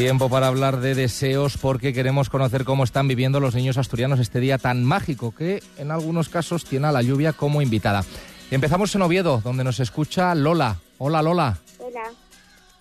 Tiempo 0.00 0.30
para 0.30 0.46
hablar 0.46 0.80
de 0.80 0.94
deseos 0.94 1.58
porque 1.58 1.92
queremos 1.92 2.30
conocer 2.30 2.64
cómo 2.64 2.84
están 2.84 3.06
viviendo 3.06 3.38
los 3.38 3.54
niños 3.54 3.76
asturianos 3.76 4.18
este 4.18 4.40
día 4.40 4.56
tan 4.56 4.82
mágico 4.82 5.34
que 5.34 5.62
en 5.76 5.90
algunos 5.90 6.30
casos 6.30 6.64
tiene 6.64 6.86
a 6.86 6.92
la 6.92 7.02
lluvia 7.02 7.34
como 7.34 7.60
invitada. 7.60 8.02
Empezamos 8.50 8.94
en 8.94 9.02
Oviedo, 9.02 9.42
donde 9.44 9.62
nos 9.62 9.78
escucha 9.78 10.34
Lola. 10.34 10.78
Hola 10.96 11.20
Lola. 11.20 11.58
Hola, 11.78 12.00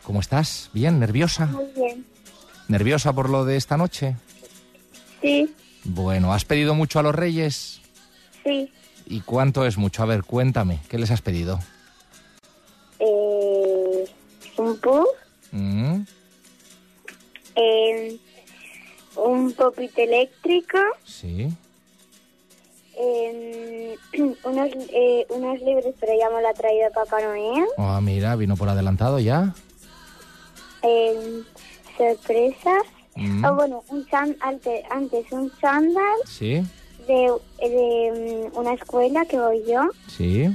¿Cómo 0.04 0.22
estás? 0.22 0.70
¿Bien? 0.74 0.98
¿Nerviosa? 0.98 1.48
muy 1.48 1.66
bien. 1.76 2.06
¿Nerviosa 2.70 3.12
por 3.12 3.30
lo 3.30 3.44
de 3.44 3.58
esta 3.58 3.76
noche? 3.76 4.16
Sí, 5.22 5.54
Bueno, 5.84 6.34
¿has 6.34 6.46
pedido 6.46 6.74
mucho 6.74 7.00
a 7.00 7.04
los 7.04 7.14
reyes? 7.14 7.82
sí. 8.46 8.72
¿Y 9.08 9.20
cuánto 9.22 9.66
es 9.66 9.78
mucho? 9.78 10.04
A 10.04 10.06
ver, 10.06 10.24
cuéntame, 10.24 10.80
¿qué 10.88 10.98
les 10.98 11.12
has 11.12 11.22
pedido? 11.22 11.60
Eh, 13.00 14.06
un 14.58 14.78
puff, 14.78 15.06
Mm, 15.52 16.04
eh, 17.56 18.18
un 19.16 19.54
popito 19.54 20.02
eléctrico, 20.02 20.78
sí. 21.04 21.50
eh, 22.98 23.98
unos, 24.44 24.70
eh, 24.92 25.26
unos 25.30 25.60
libros, 25.62 25.94
pero 26.00 26.14
ya 26.18 26.30
me 26.30 26.42
lo 26.42 26.48
ha 26.50 26.54
traído 26.54 26.90
Papá 26.92 27.22
Noel, 27.22 27.66
Ah, 27.78 28.00
mira, 28.02 28.36
vino 28.36 28.56
por 28.56 28.70
adelantado 28.70 29.20
ya. 29.20 29.54
eh, 30.84 31.44
sorpresas, 31.98 32.84
Mm, 33.16 33.44
o 33.44 33.54
bueno, 33.56 33.84
un 33.90 34.06
chan- 34.08 34.38
ante- 34.40 34.84
antes 34.90 35.26
un 35.32 35.52
chándal 35.60 36.16
Sí, 36.26 36.64
de, 37.06 37.34
de 37.60 38.50
mm, 38.54 38.58
una 38.58 38.74
escuela 38.76 39.26
que 39.26 39.38
voy 39.38 39.62
yo, 39.68 39.82
sí. 40.08 40.46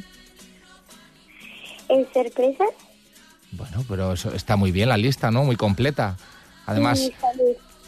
sorpresas 2.15 2.69
Bueno, 3.51 3.85
pero 3.89 4.13
eso 4.15 4.33
está 4.33 4.57
muy 4.57 4.73
bien 4.73 4.89
la 4.89 4.97
lista, 4.97 5.31
¿no? 5.31 5.45
Muy 5.45 5.57
completa. 5.57 6.17
Además, 6.67 7.11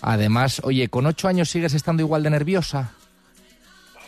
además, 0.03 0.61
oye, 0.65 0.89
¿con 0.89 1.07
ocho 1.07 1.29
años 1.29 1.49
sigues 1.51 1.75
estando 1.75 2.03
igual 2.03 2.23
de 2.23 2.31
nerviosa? 2.31 2.93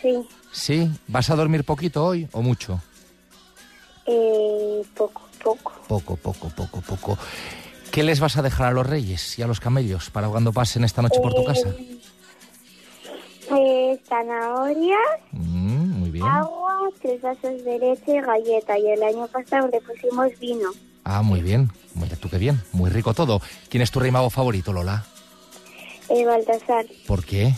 Sí, 0.03 0.27
Sí. 0.51 0.91
¿Vas 1.09 1.29
a 1.31 1.37
dormir 1.37 1.65
poquito 1.65 2.05
hoy 2.05 2.27
o 2.33 2.41
mucho? 2.43 2.81
eh, 4.07 4.83
poco, 4.97 5.23
poco. 5.43 5.73
Poco, 5.87 6.17
poco, 6.17 6.49
poco, 6.49 6.81
poco. 6.81 7.19
¿Qué 7.91 8.03
les 8.03 8.21
vas 8.21 8.37
a 8.39 8.43
dejar 8.43 8.69
a 8.69 8.71
los 8.73 8.87
reyes 8.87 9.39
y 9.39 9.43
a 9.43 9.47
los 9.47 9.61
camellos 9.61 10.09
para 10.11 10.29
cuando 10.29 10.53
pasen 10.53 10.85
esta 10.85 11.03
noche 11.03 11.21
por 11.21 11.35
tu 11.35 11.45
casa? 11.45 11.75
Eh, 13.51 13.99
zanahorias, 14.09 14.99
Mm, 15.33 15.99
muy 16.01 16.11
bien. 16.11 16.27
agua, 16.27 16.75
tres 17.01 17.21
vasos 17.23 17.65
de 17.65 17.79
leche 17.79 18.17
y 18.17 18.21
galleta. 18.21 18.79
Y 18.79 18.89
el 18.91 19.03
año 19.03 19.27
pasado 19.29 19.69
le 19.69 19.81
pusimos 19.81 20.39
vino. 20.39 20.71
Ah, 21.05 21.23
muy 21.23 21.41
bien. 21.41 21.71
Mira 21.95 22.17
tú 22.17 22.29
qué 22.29 22.39
bien. 22.39 22.61
Muy 22.73 22.91
rico 22.91 23.15
todo. 23.15 23.41
¿Quién 23.69 23.83
es 23.83 23.91
tu 23.91 24.01
rey 24.01 24.11
mago 24.11 24.31
favorito, 24.31 24.73
Lola? 24.73 25.05
Eh, 26.09 26.25
Baltasar, 26.25 26.87
¿Por 27.07 27.25
qué? 27.25 27.55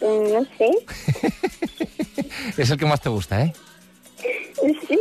eh, 0.00 0.30
no 0.32 0.44
sé. 0.56 0.70
Es 2.56 2.70
el 2.70 2.76
que 2.76 2.86
más 2.86 3.00
te 3.00 3.08
gusta, 3.08 3.42
¿eh? 3.42 3.52
Sí, 4.88 4.98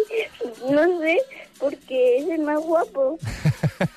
no 0.72 1.00
sé, 1.00 1.18
porque 1.60 2.18
es 2.20 2.30
el 2.30 2.42
más 2.42 2.60
guapo. 2.62 3.20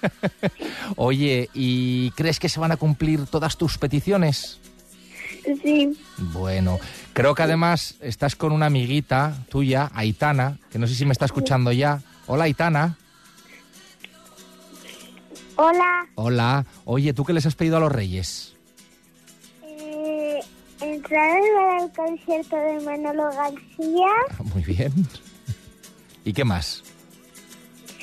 Oye, 0.96 1.48
¿y 1.54 2.10
crees 2.12 2.38
que 2.38 2.48
se 2.50 2.60
van 2.60 2.72
a 2.72 2.76
cumplir 2.76 3.26
todas 3.26 3.56
tus 3.56 3.78
peticiones? 3.78 4.58
Sí, 5.62 5.96
Bueno, 6.18 6.78
creo 7.12 7.34
que 7.34 7.42
además 7.42 7.94
estás 8.00 8.34
con 8.36 8.52
una 8.52 8.66
amiguita 8.66 9.34
tuya, 9.48 9.90
Aitana, 9.94 10.58
que 10.70 10.78
no 10.78 10.86
sé 10.86 10.94
si 10.94 11.04
me 11.06 11.12
está 11.12 11.24
escuchando 11.26 11.72
ya. 11.72 12.00
Hola, 12.26 12.44
Aitana. 12.44 12.96
hola. 15.56 16.06
Hola. 16.16 16.66
Oye, 16.84 17.12
¿tú 17.12 17.24
qué 17.24 17.32
les 17.32 17.46
has 17.46 17.54
pedido 17.54 17.76
a 17.76 17.80
los 17.80 17.92
reyes? 17.92 18.54
Eh, 19.62 20.40
entradas 20.80 21.40
para 21.54 21.84
el 21.84 21.92
concierto 21.92 22.56
de 22.56 22.80
Manolo 22.84 23.30
García, 23.32 24.08
Muy 24.54 24.62
bien. 24.62 24.92
¿Y 26.24 26.32
qué 26.32 26.44
más? 26.44 26.82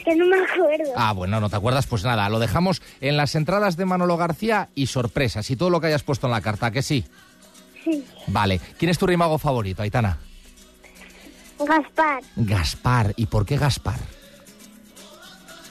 que 0.04 0.16
no 0.16 0.26
me 0.26 0.36
acuerdo. 0.38 0.94
Ah, 0.96 1.12
bueno, 1.14 1.40
no 1.40 1.48
te 1.48 1.56
acuerdas, 1.58 1.86
pues 1.86 2.04
nada, 2.04 2.28
lo 2.30 2.40
dejamos 2.40 2.82
en 3.02 3.18
las 3.18 3.36
entradas 3.36 3.78
de 3.78 3.86
Manolo 3.86 4.18
García 4.18 4.70
y 4.74 4.88
sorpresas 4.88 5.52
y 5.52 5.56
todo 5.56 5.70
lo 5.70 5.80
que 5.80 5.88
hayas 5.88 6.02
puesto 6.02 6.26
en 6.26 6.32
la 6.32 6.42
carta, 6.42 6.72
que 6.72 6.82
sí. 6.82 7.06
Sí, 7.84 8.04
Vale, 8.26 8.60
¿quién 8.80 8.90
es 8.90 8.98
tu 8.98 9.06
rey 9.06 9.16
mago 9.16 9.38
favorito, 9.38 9.84
Aitana? 9.84 10.18
Gaspar, 11.66 12.24
Gaspar. 12.36 13.14
¿Y 13.18 13.26
por 13.28 13.46
qué 13.46 13.58
Gaspar? 13.58 14.00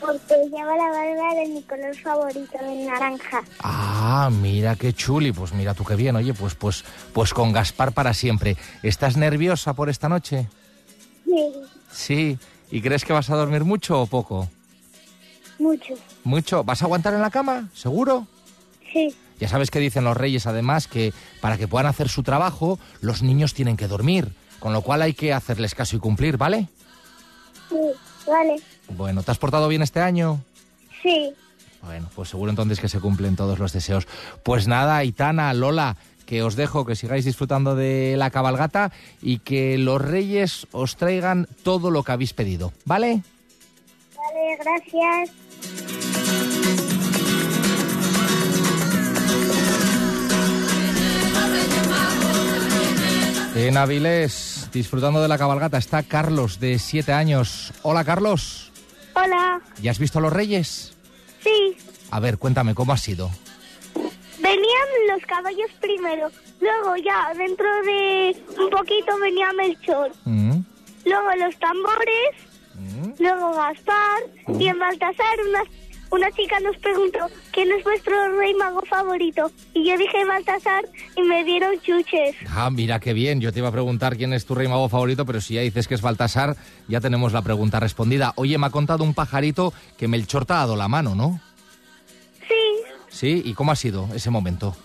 porque 0.01 0.35
lleva 0.51 0.77
la 0.77 0.89
barba 0.89 1.35
de 1.35 1.47
mi 1.49 1.63
color 1.63 1.95
favorito, 1.95 2.59
el 2.63 2.87
naranja. 2.87 3.43
Ah, 3.63 4.31
mira 4.33 4.75
qué 4.75 4.95
chuli. 4.95 5.31
Pues 5.31 5.53
mira 5.53 5.75
tú 5.75 5.85
qué 5.85 5.95
bien. 5.95 6.17
Oye, 6.17 6.33
pues 6.33 6.55
pues 6.55 6.85
pues 7.13 7.35
con 7.35 7.53
Gaspar 7.53 7.93
para 7.93 8.15
siempre. 8.15 8.57
¿Estás 8.83 9.19
nerviosa 9.19 9.75
por 9.75 9.91
esta 9.91 10.09
noche? 10.09 10.49
Sí, 11.27 11.53
Sí. 11.93 12.39
¿Y 12.71 12.81
crees 12.81 13.05
que 13.05 13.13
vas 13.13 13.29
a 13.31 13.37
dormir 13.37 13.65
mucho 13.65 14.01
o 14.01 14.07
poco? 14.07 14.49
mucho. 15.59 15.93
¿Mucho? 16.25 16.65
¿Vas 16.65 16.81
a 16.81 16.87
aguantar 16.87 17.13
en 17.13 17.21
la 17.21 17.31
cama? 17.31 17.69
¿Seguro? 17.75 18.27
Sí, 18.93 19.15
Ya 19.39 19.49
sabes 19.49 19.71
que 19.71 19.81
dicen 19.81 20.05
los 20.05 20.17
reyes, 20.17 20.47
además, 20.47 20.87
que 20.89 21.13
para 21.43 21.59
que 21.59 21.69
puedan 21.69 21.87
hacer 21.87 22.09
su 22.09 22.23
trabajo, 22.23 22.79
los 23.03 23.23
niños 23.23 23.53
tienen 23.53 23.77
que 23.77 23.87
dormir. 23.87 24.33
Con 24.61 24.73
lo 24.73 24.83
cual 24.83 25.03
hay 25.03 25.15
que 25.15 25.33
hacerles 25.33 25.75
caso 25.75 25.97
y 25.97 25.99
cumplir, 25.99 26.37
¿vale? 26.37 26.69
sí, 27.69 27.77
vale. 28.27 28.57
Bueno, 28.89 29.23
¿te 29.23 29.31
has 29.31 29.39
portado 29.39 29.67
bien 29.69 29.83
este 29.83 30.01
año? 30.01 30.41
Sí, 31.03 31.33
Bueno, 31.83 32.09
pues 32.15 32.29
seguro 32.29 32.51
entonces 32.51 32.79
que 32.79 32.89
se 32.89 33.01
cumplen 33.01 33.37
todos 33.37 33.59
los 33.59 33.73
deseos. 33.73 34.07
Pues 34.43 34.69
nada, 34.69 34.97
Aitana, 34.99 35.55
Lola, 35.55 35.97
que 36.27 36.43
os 36.43 36.55
dejo 36.55 36.85
que 36.85 36.95
sigáis 36.95 37.25
disfrutando 37.25 37.75
de 37.75 38.17
la 38.19 38.31
cabalgata 38.31 38.93
y 39.23 39.39
que 39.39 39.79
los 39.79 40.01
reyes 40.03 40.67
os 40.73 40.97
traigan 40.97 41.49
todo 41.63 41.91
lo 41.91 42.03
que 42.03 42.13
habéis 42.13 42.35
pedido, 42.35 42.73
¿vale? 42.85 43.23
vale, 44.15 44.59
gracias. 44.63 46.10
En 53.63 53.77
Avilés, 53.77 54.71
disfrutando 54.73 55.21
de 55.21 55.29
la 55.29 55.37
cabalgata, 55.37 55.77
está 55.77 56.03
Carlos, 56.03 56.61
de 56.61 56.79
siete 56.79 57.13
años. 57.13 57.75
Hola, 57.83 58.05
Carlos. 58.05 58.73
Hola, 59.15 59.61
¿Ya 59.83 59.91
has 59.91 59.99
visto 59.99 60.19
a 60.19 60.23
los 60.23 60.33
reyes? 60.33 60.97
sí, 61.43 61.77
A 62.11 62.21
ver, 62.21 62.39
cuéntame, 62.39 62.75
¿cómo 62.75 62.93
ha 62.93 62.97
sido? 62.97 63.31
venían 64.43 64.89
los 65.13 65.23
caballos 65.27 65.71
primero, 65.81 66.31
luego 66.61 66.97
ya 66.97 67.35
dentro 67.37 67.67
de 67.85 68.35
un 68.59 68.71
poquito 68.71 69.19
venía 69.21 69.53
Melchor, 69.53 70.11
Mm, 70.25 70.61
luego 71.05 71.29
los 71.39 71.59
tambores, 71.59 72.31
mm. 72.75 73.11
luego 73.23 73.53
Gaspar 73.55 74.23
y 74.59 74.69
en 74.69 74.79
Baltasar 74.79 75.37
una, 75.49 75.63
una 76.11 76.31
chica 76.33 76.59
nos 76.61 76.77
preguntó 76.79 77.19
quién 77.53 77.71
es 77.73 77.85
vuestro 77.85 78.37
rey 78.39 78.53
mago 78.55 78.83
favorito 78.89 79.51
y 79.75 79.89
yo 79.89 79.97
dije 79.97 80.25
Baltasar 80.25 80.85
y 81.17 81.23
me 81.23 81.45
dieron 81.45 81.79
chuches. 81.81 82.35
Ah, 82.51 82.71
mira 82.71 82.99
qué 83.01 83.13
bien. 83.13 83.41
Yo 83.41 83.53
te 83.53 83.61
iba 83.61 83.69
a 83.69 83.73
preguntar 83.73 84.17
quién 84.17 84.33
es 84.33 84.45
tu 84.47 84.55
rey 84.55 84.69
mago 84.69 84.89
favorito, 84.89 85.25
pero 85.27 85.41
si 85.41 85.55
ya 85.55 85.61
dices 85.61 85.87
que 85.89 85.95
es 85.95 86.03
Baltasar, 86.03 86.57
ya 86.89 87.01
tenemos 87.01 87.33
la 87.33 87.43
pregunta 87.43 87.79
respondida. 87.81 88.33
Oye, 88.37 88.59
me 88.59 88.67
ha 88.67 88.71
contado 88.71 89.05
un 89.05 89.15
pajarito 89.15 89.73
que 89.97 90.09
Melchor 90.09 90.45
te 90.47 90.53
ha 90.55 90.57
dado 90.57 90.77
la 90.77 90.89
mano, 90.89 91.15
¿no? 91.15 91.41
Sí, 92.49 92.55
Sí, 93.09 93.43
¿y 93.45 93.55
cómo 93.55 93.73
ha 93.73 93.77
sido 93.77 94.09
ese 94.15 94.31
momento? 94.31 94.77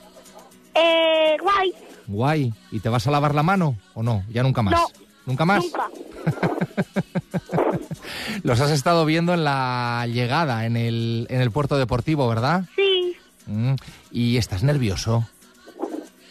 eh, 0.74 1.38
guay, 1.42 1.74
Guay. 2.08 2.54
¿Y 2.72 2.80
te 2.82 2.90
vas 2.90 3.08
a 3.08 3.12
lavar 3.12 3.34
la 3.34 3.42
mano 3.44 3.76
o 3.94 4.04
no? 4.04 4.24
Ya 4.30 4.44
nunca 4.44 4.62
más. 4.62 4.74
No. 4.74 4.88
¿Nunca 5.26 5.44
más? 5.46 5.64
nunca. 5.64 5.90
Los 8.44 8.60
has 8.62 8.72
estado 8.72 9.06
viendo 9.06 9.34
en 9.34 9.44
la 9.44 10.06
llegada, 10.12 10.66
en 10.66 10.78
el, 10.78 11.28
en 11.30 11.42
el 11.42 11.52
puerto 11.52 11.78
deportivo, 11.78 12.28
¿verdad? 12.28 12.64
Sí, 12.76 13.16
Mm, 13.48 13.76
¿Y 14.12 14.38
estás 14.38 14.64
nervioso? 14.64 15.28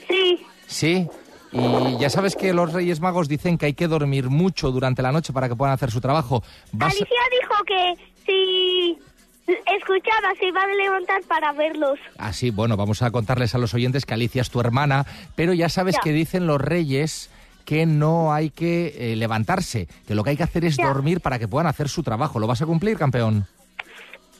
sí, 0.08 0.44
Sí. 0.66 1.08
Y 1.52 1.96
ya 1.98 2.10
sabes 2.10 2.34
que 2.34 2.52
los 2.52 2.72
Reyes 2.72 2.98
Magos 2.98 3.28
dicen 3.28 3.58
que 3.58 3.66
hay 3.66 3.74
que 3.74 3.86
dormir 3.86 4.28
mucho 4.28 4.72
durante 4.72 5.02
la 5.02 5.12
noche 5.12 5.32
para 5.32 5.48
que 5.48 5.54
puedan 5.54 5.72
hacer 5.72 5.92
su 5.92 6.00
trabajo. 6.00 6.42
Vas- 6.72 6.90
Alicia 6.96 7.06
dijo 7.40 7.64
que 7.64 7.94
si 8.26 8.98
escuchaba 9.46 10.34
se 10.40 10.46
iban 10.46 10.68
a 10.68 10.74
levantar 10.74 11.22
para 11.28 11.52
verlos. 11.52 12.00
Ah, 12.18 12.32
sí, 12.32 12.50
bueno, 12.50 12.76
vamos 12.76 13.02
a 13.02 13.12
contarles 13.12 13.54
a 13.54 13.58
los 13.58 13.72
oyentes 13.72 14.04
que 14.04 14.14
Alicia 14.14 14.42
es 14.42 14.50
tu 14.50 14.58
hermana, 14.58 15.06
pero 15.36 15.52
ya 15.52 15.68
sabes 15.68 15.94
Ya. 15.94 16.00
que 16.00 16.12
dicen 16.12 16.48
los 16.48 16.60
Reyes 16.60 17.30
que 17.64 17.86
no 17.86 18.32
hay 18.32 18.50
que 18.50 19.12
eh, 19.12 19.16
levantarse, 19.16 19.88
que 20.06 20.14
lo 20.14 20.22
que 20.24 20.30
hay 20.30 20.36
que 20.36 20.42
hacer 20.42 20.64
es 20.64 20.76
Ya. 20.76 20.86
dormir 20.86 21.20
para 21.20 21.38
que 21.38 21.48
puedan 21.48 21.66
hacer 21.66 21.88
su 21.88 22.02
trabajo. 22.02 22.38
¿Lo 22.38 22.46
vas 22.46 22.60
a 22.62 22.66
cumplir, 22.66 22.96
campeón? 22.98 23.46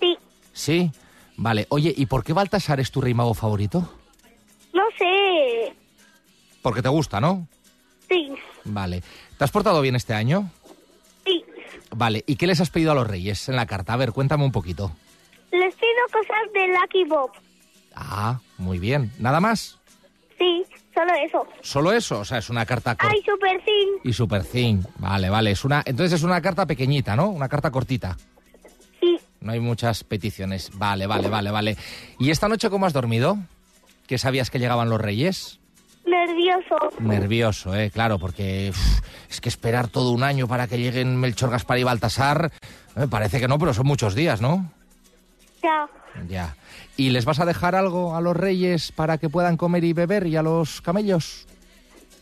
Sí, 0.01 0.17
Sí. 0.53 0.93
Vale, 1.37 1.67
oye, 1.71 1.93
¿y 1.97 2.07
por 2.07 2.23
qué 2.23 2.33
Baltasar 2.33 2.79
es 2.79 2.91
tu 2.93 3.01
rey 3.01 3.13
mago 3.15 3.35
favorito? 3.35 3.93
no 4.73 4.83
sé. 4.99 5.75
Porque 6.63 6.81
te 6.83 6.89
gusta, 6.89 7.21
¿no? 7.21 7.47
Sí, 8.09 8.33
Vale. 8.65 9.03
¿Te 9.37 9.45
has 9.45 9.51
portado 9.51 9.81
bien 9.81 9.97
este 9.97 10.15
año? 10.15 10.51
sí. 11.25 11.45
Vale, 11.97 12.25
¿y 12.27 12.37
qué 12.37 12.47
les 12.49 12.61
has 12.61 12.71
pedido 12.71 12.91
a 12.93 12.95
los 12.95 13.07
reyes 13.07 13.49
en 13.49 13.57
la 13.57 13.67
carta? 13.67 13.93
A 13.93 13.97
ver, 13.97 14.13
cuéntame 14.13 14.45
un 14.45 14.51
poquito. 14.53 14.91
Les 15.53 15.75
pido 15.75 15.93
cosas 16.13 16.53
de 16.53 16.67
Lucky 16.69 17.05
Bob. 17.05 17.31
Ah, 17.95 18.41
muy 18.59 18.79
bien. 18.81 19.13
¿Nada 19.21 19.41
más? 19.41 19.79
Sí, 20.45 20.65
solo 20.95 21.13
eso. 21.15 21.47
Solo 21.63 21.93
eso, 21.93 22.21
o 22.21 22.25
sea, 22.25 22.39
es 22.39 22.51
una 22.51 22.67
carta 22.67 22.95
corta. 22.95 23.15
Ay, 23.15 23.23
Super 23.25 23.63
Thing. 23.65 24.01
Y 24.05 24.13
super 24.13 24.45
thin. 24.45 24.87
Vale, 24.99 25.31
vale. 25.31 25.53
Es 25.53 25.65
una, 25.65 25.83
entonces 25.87 26.19
es 26.19 26.23
una 26.23 26.41
carta 26.43 26.67
pequeñita, 26.67 27.17
¿no? 27.17 27.29
Una 27.31 27.49
carta 27.49 27.71
cortita. 27.71 28.17
Sí. 29.01 29.19
No 29.41 29.53
hay 29.53 29.61
muchas 29.61 30.05
peticiones. 30.05 30.71
Vale, 30.75 31.07
vale, 31.07 31.29
vale, 31.29 31.51
vale. 31.51 31.77
¿Y 32.19 32.31
esta 32.31 32.49
noche 32.49 32.69
cómo 32.69 32.85
has 32.85 32.93
dormido? 32.93 33.39
¿Que 34.07 34.19
sabías 34.19 34.51
que 34.51 34.59
llegaban 34.59 34.91
los 34.91 35.01
reyes? 35.01 35.61
Nervioso. 36.05 36.77
Nervioso, 37.01 37.75
¿eh? 37.75 37.91
Claro, 37.91 38.19
porque 38.19 38.71
es 39.31 39.41
que 39.41 39.49
esperar 39.49 39.89
todo 39.89 40.11
un 40.11 40.23
año 40.23 40.47
para 40.47 40.67
que 40.67 40.77
lleguen 40.77 41.17
Melchor, 41.19 41.49
Gaspar 41.51 41.79
y 41.79 41.85
Baltasar, 41.85 42.53
eh, 42.97 43.07
parece 43.09 43.41
que 43.41 43.49
no, 43.49 43.59
pero 43.59 43.73
son 43.73 43.87
muchos 43.87 44.15
días, 44.15 44.43
¿no? 44.43 44.71
Ya. 45.65 45.89
Ya. 46.29 46.57
¿Y 46.97 47.11
les 47.11 47.25
vas 47.25 47.41
a 47.41 47.47
dejar 47.47 47.75
algo 47.75 48.15
a 48.15 48.21
los 48.21 48.37
reyes 48.37 48.93
para 48.93 49.17
que 49.19 49.31
puedan 49.31 49.57
comer 49.57 49.83
y 49.85 49.95
beber 49.95 50.27
y 50.27 50.37
a 50.37 50.43
los 50.43 50.83
camellos? 50.83 51.47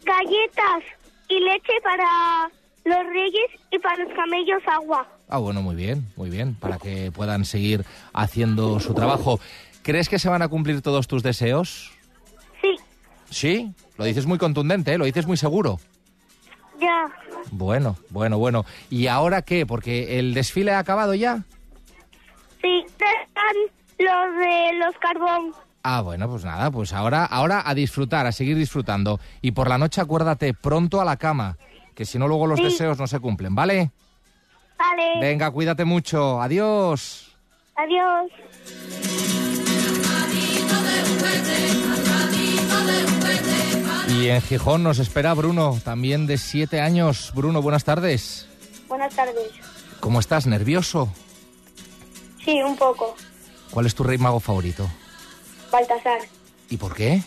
Galletas 0.05 0.85
y 1.29 1.41
leche 1.41 1.73
para 1.83 2.51
los 2.85 3.07
reyes 3.13 3.51
y 3.71 3.79
para 3.79 4.05
los 4.05 4.15
camellos 4.15 4.63
agua. 4.67 5.09
Ah, 5.29 5.39
bueno, 5.39 5.61
muy 5.63 5.75
bien, 5.75 6.07
muy 6.17 6.31
bien, 6.31 6.55
para 6.55 6.79
que 6.79 7.11
puedan 7.11 7.45
seguir 7.45 7.85
haciendo 8.13 8.81
su 8.81 8.95
trabajo. 8.95 9.41
¿Crees 9.83 10.09
que 10.09 10.19
se 10.19 10.29
van 10.29 10.43
a 10.43 10.49
cumplir 10.49 10.81
todos 10.81 11.09
tus 11.09 11.23
deseos? 11.23 11.93
Sí. 12.61 12.77
Sí, 13.31 13.75
lo 13.99 14.05
dices 14.05 14.27
muy 14.27 14.39
contundente, 14.39 14.93
¿eh? 14.93 14.99
lo 14.99 15.05
dices 15.05 15.27
muy 15.27 15.37
seguro. 15.37 15.81
Ya. 16.81 17.07
Bueno, 17.51 17.97
bueno, 18.11 18.39
bueno. 18.39 18.65
¿Y 18.91 19.09
ahora 19.09 19.43
qué? 19.43 19.67
Porque 19.67 20.19
el 20.19 20.35
desfile 20.35 20.73
ha 20.73 20.79
acabado 20.79 21.15
ya. 21.15 21.45
Sí. 22.63 22.85
Están 22.87 23.57
los 23.99 24.37
de 24.39 24.73
los 24.79 24.95
carbón. 24.99 25.53
Ah, 25.83 26.01
bueno, 26.01 26.29
pues 26.29 26.45
nada, 26.45 26.71
pues 26.71 26.93
ahora, 26.93 27.25
ahora 27.25 27.63
a 27.67 27.75
disfrutar, 27.75 28.27
a 28.27 28.33
seguir 28.33 28.57
disfrutando. 28.57 29.19
Y 29.41 29.51
por 29.51 29.69
la 29.69 29.79
noche 29.79 30.01
acuérdate, 30.01 30.55
pronto 30.55 31.01
a 31.01 31.05
la 31.05 31.17
cama, 31.17 31.57
que 31.95 32.05
si 32.05 32.19
no 32.19 32.29
luego 32.29 32.47
los 32.47 32.59
Sí. 32.59 32.65
deseos 32.67 32.99
no 32.99 33.07
se 33.09 33.19
cumplen, 33.19 33.55
¿vale? 33.55 33.91
Vale. 34.79 35.21
Venga, 35.21 35.51
cuídate 35.51 35.85
mucho. 35.85 36.41
Adiós. 36.41 37.37
Adiós. 37.77 38.31
Y 44.09 44.29
en 44.29 44.41
Gijón 44.43 44.83
nos 44.83 44.99
espera 44.99 45.35
Bruno, 45.35 45.79
también 45.85 46.27
de 46.27 46.39
siete 46.39 46.81
años. 46.81 47.33
Bruno, 47.35 47.63
buenas 47.63 47.85
tardes. 47.85 48.47
Buenas 48.89 49.15
tardes. 49.15 49.51
¿Cómo 50.01 50.21
estás? 50.21 50.47
¿Nervioso? 50.47 51.09
Sí, 52.45 52.61
un 52.63 52.77
poco. 52.77 53.17
¿Cuál 53.71 53.87
es 53.87 53.95
tu 53.95 54.03
rey 54.03 54.19
mago 54.19 54.41
favorito? 54.41 54.89
Baltasar. 55.71 56.21
¿Y 56.69 56.77
por 56.77 56.95
qué? 56.95 57.23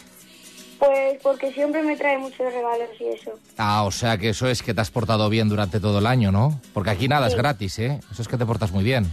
Pues 0.80 1.18
porque 1.24 1.52
siempre 1.54 1.82
me 1.82 1.96
trae 1.96 2.18
muchos 2.18 2.52
regalos 2.52 2.90
y 3.00 3.06
eso. 3.06 3.32
Ah, 3.58 3.84
o 3.84 3.92
sea 3.92 4.18
que 4.18 4.30
eso 4.30 4.48
es 4.48 4.62
que 4.62 4.74
te 4.74 4.82
has 4.82 4.92
portado 4.92 5.30
bien 5.30 5.48
durante 5.48 5.80
todo 5.80 6.00
el 6.00 6.06
año, 6.06 6.32
¿no? 6.32 6.60
Porque 6.74 6.90
aquí 6.90 7.08
nada 7.08 7.28
es 7.28 7.36
gratis, 7.36 7.80
¿eh? 7.80 8.00
Eso 8.12 8.22
es 8.22 8.28
que 8.28 8.38
te 8.38 8.46
portas 8.46 8.72
muy 8.72 8.84
bien. 8.84 9.12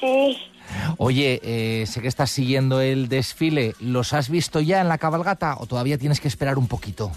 Sí. 0.00 0.38
Oye, 0.98 1.40
eh, 1.42 1.86
sé 1.86 2.00
que 2.00 2.08
estás 2.08 2.30
siguiendo 2.30 2.80
el 2.80 3.08
desfile. 3.08 3.74
¿Los 3.80 4.12
has 4.12 4.28
visto 4.28 4.60
ya 4.60 4.80
en 4.80 4.88
la 4.88 4.98
cabalgata 4.98 5.56
o 5.58 5.66
todavía 5.66 5.98
tienes 5.98 6.20
que 6.20 6.28
esperar 6.28 6.58
un 6.58 6.68
poquito? 6.68 7.10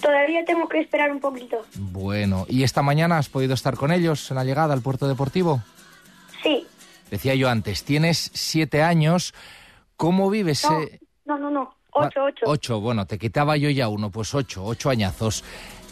Todavía 0.00 0.44
tengo 0.44 0.68
que 0.68 0.80
esperar 0.80 1.10
un 1.10 1.20
poquito. 1.20 1.56
Bueno, 1.74 2.44
¿y 2.48 2.62
esta 2.64 2.82
mañana 2.82 3.18
has 3.18 3.28
podido 3.28 3.54
estar 3.54 3.76
con 3.76 3.92
ellos 3.92 4.30
en 4.30 4.36
la 4.36 4.44
llegada 4.44 4.74
al 4.74 4.82
puerto 4.82 5.08
deportivo? 5.08 5.62
Sí. 6.42 6.66
Decía 7.10 7.34
yo 7.34 7.48
antes, 7.48 7.84
tienes 7.84 8.30
siete 8.34 8.82
años. 8.82 9.34
¿Cómo 9.96 10.28
vives? 10.30 10.64
No, 10.68 10.82
eh? 10.82 11.00
no, 11.24 11.38
no, 11.38 11.50
no. 11.50 11.74
Ocho, 11.92 12.24
ocho. 12.24 12.44
Ocho, 12.46 12.80
bueno, 12.80 13.06
te 13.06 13.18
quitaba 13.18 13.56
yo 13.56 13.70
ya 13.70 13.88
uno, 13.88 14.10
pues 14.10 14.34
ocho, 14.34 14.64
ocho 14.64 14.90
añazos. 14.90 15.42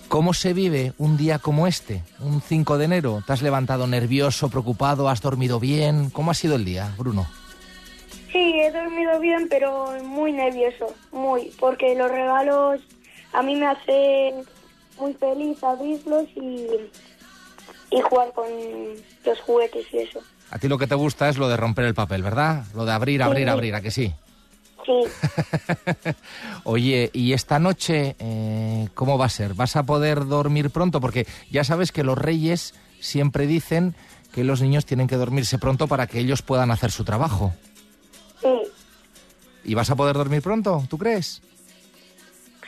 ¿Cómo 0.09 0.35
se 0.35 0.53
vive 0.53 0.93
un 0.99 1.17
día 1.17 1.39
como 1.39 1.67
este, 1.67 2.03
un 2.21 2.43
5 2.43 2.77
de 2.77 2.85
enero? 2.85 3.23
¿Te 3.27 3.33
has 3.33 3.43
levantado 3.43 3.87
nervioso, 3.87 4.51
preocupado, 4.51 5.09
has 5.09 5.23
dormido 5.23 5.59
bien? 5.59 6.11
¿Cómo 6.11 6.31
ha 6.31 6.35
sido 6.35 6.57
el 6.57 6.65
día, 6.65 6.93
Bruno? 6.99 7.27
Sí, 8.31 8.61
he 8.61 8.71
dormido 8.71 9.19
bien, 9.19 9.49
pero 9.49 9.93
muy 10.05 10.33
nervioso. 10.33 10.95
Muy. 11.11 11.53
Porque 11.59 11.95
los 11.95 12.11
regalos 12.11 12.81
a 13.33 13.43
mí 13.43 13.57
me 13.57 13.67
hacen 13.67 14.45
muy 14.99 15.15
feliz 15.15 15.63
abrirlos 15.65 16.29
y, 16.37 16.67
y 17.91 18.01
jugar 18.03 18.33
con 18.33 18.47
los 19.25 19.41
juguetes 19.41 19.87
y 19.93 19.99
eso. 19.99 20.21
A 20.55 20.59
ti 20.61 20.69
lo 20.69 20.79
que 20.79 20.87
te 20.87 20.95
gusta 20.95 21.29
es 21.29 21.37
lo 21.37 21.49
de 21.49 21.57
romper 21.57 21.85
el 21.85 21.95
papel, 21.95 22.23
¿verdad? 22.23 22.65
Lo 22.77 22.85
de 22.85 22.93
abrir, 22.93 23.25
abrir, 23.25 23.47
Sí. 23.47 23.51
abrir, 23.51 23.75
¿a 23.75 23.81
que 23.81 23.91
sí? 23.91 24.15
Sí. 24.87 24.93
Oye, 26.63 27.11
¿y 27.13 27.33
esta 27.33 27.59
noche 27.59 28.15
eh, 28.21 28.89
cómo 28.95 29.19
va 29.19 29.27
a 29.27 29.31
ser? 29.31 29.55
¿Vas 29.55 29.75
a 29.75 29.83
poder 29.83 30.27
dormir 30.27 30.71
pronto? 30.71 31.01
Porque 31.01 31.27
ya 31.51 31.65
sabes 31.65 31.91
que 31.91 32.05
los 32.05 32.17
reyes 32.17 32.73
siempre 33.01 33.49
dicen 33.49 33.97
que 34.33 34.45
los 34.45 34.61
niños 34.63 34.87
tienen 34.87 35.09
que 35.09 35.17
dormirse 35.17 35.59
pronto 35.59 35.89
para 35.89 36.07
que 36.07 36.21
ellos 36.21 36.43
puedan 36.43 36.71
hacer 36.71 36.93
su 36.93 37.03
trabajo. 37.05 37.53
Sí. 38.41 38.49
¿Y 39.65 39.75
vas 39.75 39.91
a 39.91 39.97
poder 39.97 40.15
dormir 40.17 40.41
pronto? 40.41 40.85
¿Tú 40.89 40.99
crees? 40.99 41.43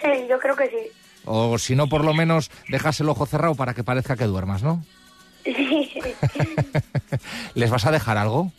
Sí, 0.02 0.08
yo 0.28 0.40
creo 0.40 0.56
que 0.56 0.68
sí. 0.70 0.90
O 1.24 1.56
si 1.56 1.76
no, 1.76 1.88
por 1.88 2.04
lo 2.04 2.14
menos 2.14 2.50
dejas 2.68 2.98
el 2.98 3.08
ojo 3.11 3.26
cerrado 3.26 3.54
para 3.54 3.74
que 3.74 3.84
parezca 3.84 4.16
que 4.16 4.24
duermas, 4.24 4.64
¿no? 4.64 4.84
Sí. 5.46 5.90
¿Les 7.55 7.70
vas 7.70 7.87
a 7.87 7.90
dejar 7.90 8.16
algo 8.18 8.52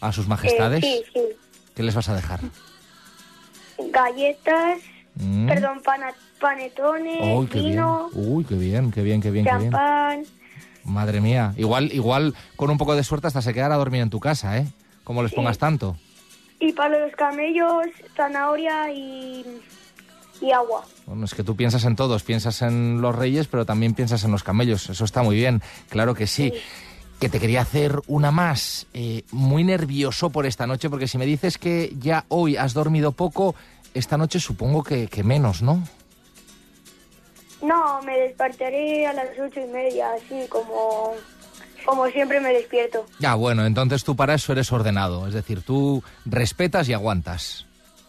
a 0.00 0.12
sus 0.12 0.28
majestades? 0.28 0.84
Eh, 0.84 1.02
sí, 1.14 1.20
sí. 1.20 1.36
¿Qué 1.74 1.82
les 1.82 1.94
vas 1.94 2.08
a 2.08 2.14
dejar? 2.14 2.40
Galletas, 3.90 4.78
Mm. 5.14 5.46
perdón, 5.48 5.80
pana- 5.84 6.14
panetones, 6.40 7.20
Uy, 7.20 7.46
qué 7.48 7.60
bien. 7.60 7.72
vino, 7.72 8.08
Uy, 8.12 8.44
qué 8.44 8.54
bien, 8.54 8.90
qué 8.92 9.02
bien, 9.02 9.20
qué 9.20 9.30
bien, 9.32 9.44
qué 9.44 9.56
bien. 9.56 9.70
champán. 9.72 10.24
Madre 10.84 11.20
mía. 11.20 11.52
Igual, 11.56 11.92
igual, 11.92 12.34
con 12.56 12.70
un 12.70 12.78
poco 12.78 12.94
de 12.94 13.02
suerte 13.04 13.26
hasta 13.26 13.42
se 13.42 13.52
quedará 13.52 13.74
a 13.74 13.78
dormir 13.78 14.00
en 14.00 14.10
tu 14.10 14.20
casa, 14.20 14.56
¿eh? 14.58 14.66
Como 15.04 15.22
les 15.22 15.32
pongas 15.32 15.58
tanto. 15.58 15.96
Y 16.60 16.72
para 16.72 16.98
los 16.98 17.12
camellos, 17.16 17.86
zanahoria 18.16 18.92
y, 18.92 19.44
y 20.40 20.50
agua. 20.52 20.84
Bueno, 21.06 21.24
es 21.24 21.34
que 21.34 21.42
tú 21.44 21.56
piensas 21.56 21.84
en 21.84 21.96
todos, 21.96 22.22
piensas 22.22 22.62
en 22.62 23.00
los 23.00 23.14
reyes, 23.14 23.48
pero 23.48 23.64
también 23.66 23.94
piensas 23.94 24.24
en 24.24 24.30
los 24.30 24.42
camellos. 24.44 24.88
Eso 24.88 25.04
está 25.04 25.22
muy 25.22 25.36
bien, 25.36 25.62
claro 25.88 26.14
que 26.14 26.26
sí. 26.26 26.52
Que 27.20 27.28
te 27.28 27.40
quería 27.40 27.62
hacer 27.62 28.00
una 28.06 28.30
más. 28.30 28.86
Eh, 28.94 29.24
muy 29.32 29.64
nervioso 29.64 30.30
por 30.30 30.46
esta 30.46 30.66
noche, 30.66 30.88
porque 30.88 31.08
si 31.08 31.18
me 31.18 31.26
dices 31.26 31.58
que 31.58 31.92
ya 31.98 32.24
hoy 32.28 32.56
has 32.56 32.74
dormido 32.74 33.12
poco, 33.12 33.54
esta 33.94 34.16
noche 34.16 34.38
supongo 34.38 34.84
que, 34.84 35.08
que 35.08 35.24
menos, 35.24 35.60
¿no? 35.62 35.82
No, 37.60 38.00
me 38.02 38.16
despertaré 38.16 39.04
a 39.08 39.12
las 39.12 39.30
ocho 39.36 39.60
y 39.60 39.66
media, 39.66 40.12
así 40.12 40.46
como, 40.48 41.12
como 41.84 42.06
siempre 42.06 42.38
me 42.40 42.52
despierto. 42.52 43.04
Ya, 43.18 43.34
bueno, 43.34 43.66
entonces 43.66 44.04
tú 44.04 44.14
para 44.14 44.34
eso 44.34 44.52
eres 44.52 44.70
ordenado. 44.70 45.26
Es 45.26 45.34
decir, 45.34 45.62
tú 45.62 46.04
respetas 46.24 46.88
y 46.88 46.92
aguantas. 46.92 47.66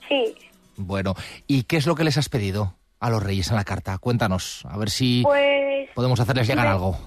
Sí, 0.07 0.35
Bueno, 0.77 1.15
¿y 1.47 1.63
qué 1.63 1.77
es 1.77 1.87
lo 1.87 1.95
que 1.95 2.03
les 2.03 2.17
has 2.17 2.29
pedido 2.29 2.75
a 2.99 3.09
los 3.09 3.23
reyes 3.23 3.49
en 3.49 3.55
la 3.55 3.63
carta? 3.65 3.97
Cuéntanos, 3.97 4.63
a 4.69 4.77
ver 4.77 4.89
si 4.91 5.21
pues 5.23 5.89
podemos 5.95 6.19
hacerles 6.19 6.47
llegar 6.47 6.65
me- 6.67 6.71
algo. 6.73 6.97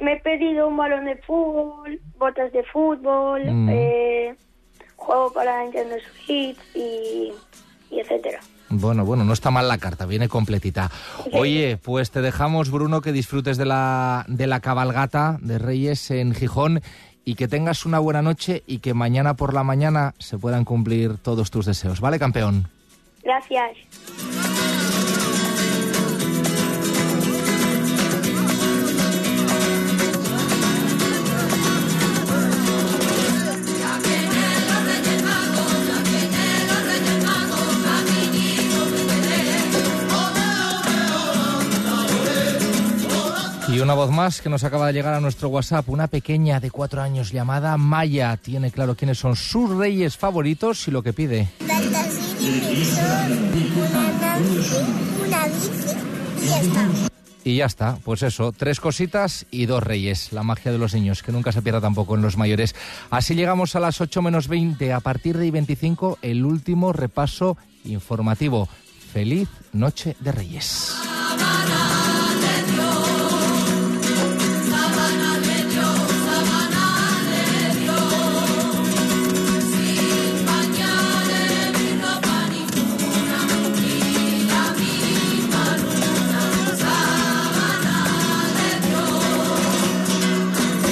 Me 0.00 0.14
he 0.14 0.20
pedido 0.20 0.68
un 0.68 0.76
balón 0.76 1.04
de 1.06 1.16
fútbol, 1.16 2.00
botas 2.18 2.52
de 2.52 2.62
fútbol, 2.64 3.42
Mm. 3.50 3.68
eh, 3.70 4.34
juego 4.96 5.32
para 5.32 5.62
Nintendo 5.62 5.96
Switch 6.24 6.58
y, 6.74 7.32
y 7.90 8.00
etcétera. 8.00 8.40
Bueno, 8.68 9.04
bueno, 9.04 9.22
no 9.24 9.32
está 9.32 9.50
mal 9.52 9.68
la 9.68 9.78
carta, 9.78 10.06
viene 10.06 10.28
completita. 10.28 10.90
Oye, 11.32 11.76
pues 11.80 12.10
te 12.10 12.20
dejamos, 12.20 12.70
Bruno, 12.70 13.00
que 13.00 13.12
disfrutes 13.12 13.56
de 13.58 13.64
la, 13.64 14.24
de 14.26 14.46
la 14.48 14.58
cabalgata 14.60 15.38
de 15.40 15.58
Reyes 15.58 16.10
en 16.10 16.34
Gijón 16.34 16.80
y 17.24 17.36
que 17.36 17.46
tengas 17.46 17.86
una 17.86 18.00
buena 18.00 18.22
noche 18.22 18.64
y 18.66 18.78
que 18.80 18.92
mañana 18.92 19.34
por 19.34 19.54
la 19.54 19.62
mañana 19.62 20.14
se 20.18 20.36
puedan 20.36 20.64
cumplir 20.64 21.16
todos 21.18 21.50
tus 21.52 21.66
deseos. 21.66 22.00
¿Vale, 22.00 22.18
campeón? 22.18 22.68
Gracias. 23.22 24.55
Una 43.86 43.94
voz 43.94 44.10
más 44.10 44.42
que 44.42 44.48
nos 44.48 44.64
acaba 44.64 44.88
de 44.88 44.94
llegar 44.94 45.14
a 45.14 45.20
nuestro 45.20 45.48
WhatsApp, 45.48 45.88
una 45.88 46.08
pequeña 46.08 46.58
de 46.58 46.72
cuatro 46.72 47.00
años 47.02 47.30
llamada 47.30 47.76
Maya. 47.76 48.36
Tiene 48.36 48.72
claro 48.72 48.96
quiénes 48.96 49.16
son 49.16 49.36
sus 49.36 49.70
reyes 49.70 50.16
favoritos 50.16 50.88
y 50.88 50.90
lo 50.90 51.04
que 51.04 51.12
pide. 51.12 51.48
Y 57.44 57.56
ya 57.58 57.66
está, 57.66 57.96
pues 58.04 58.24
eso, 58.24 58.50
tres 58.50 58.80
cositas 58.80 59.46
y 59.52 59.66
dos 59.66 59.84
reyes. 59.84 60.32
La 60.32 60.42
magia 60.42 60.72
de 60.72 60.78
los 60.78 60.92
niños, 60.92 61.22
que 61.22 61.30
nunca 61.30 61.52
se 61.52 61.62
pierda 61.62 61.80
tampoco 61.80 62.16
en 62.16 62.22
los 62.22 62.36
mayores. 62.36 62.74
Así 63.10 63.36
llegamos 63.36 63.76
a 63.76 63.80
las 63.80 64.00
8 64.00 64.20
menos 64.20 64.48
20. 64.48 64.92
A 64.92 64.98
partir 64.98 65.38
de 65.38 65.48
25, 65.48 66.18
el 66.22 66.44
último 66.44 66.92
repaso 66.92 67.56
informativo. 67.84 68.68
Feliz 69.12 69.48
Noche 69.72 70.16
de 70.18 70.32
Reyes. 70.32 70.92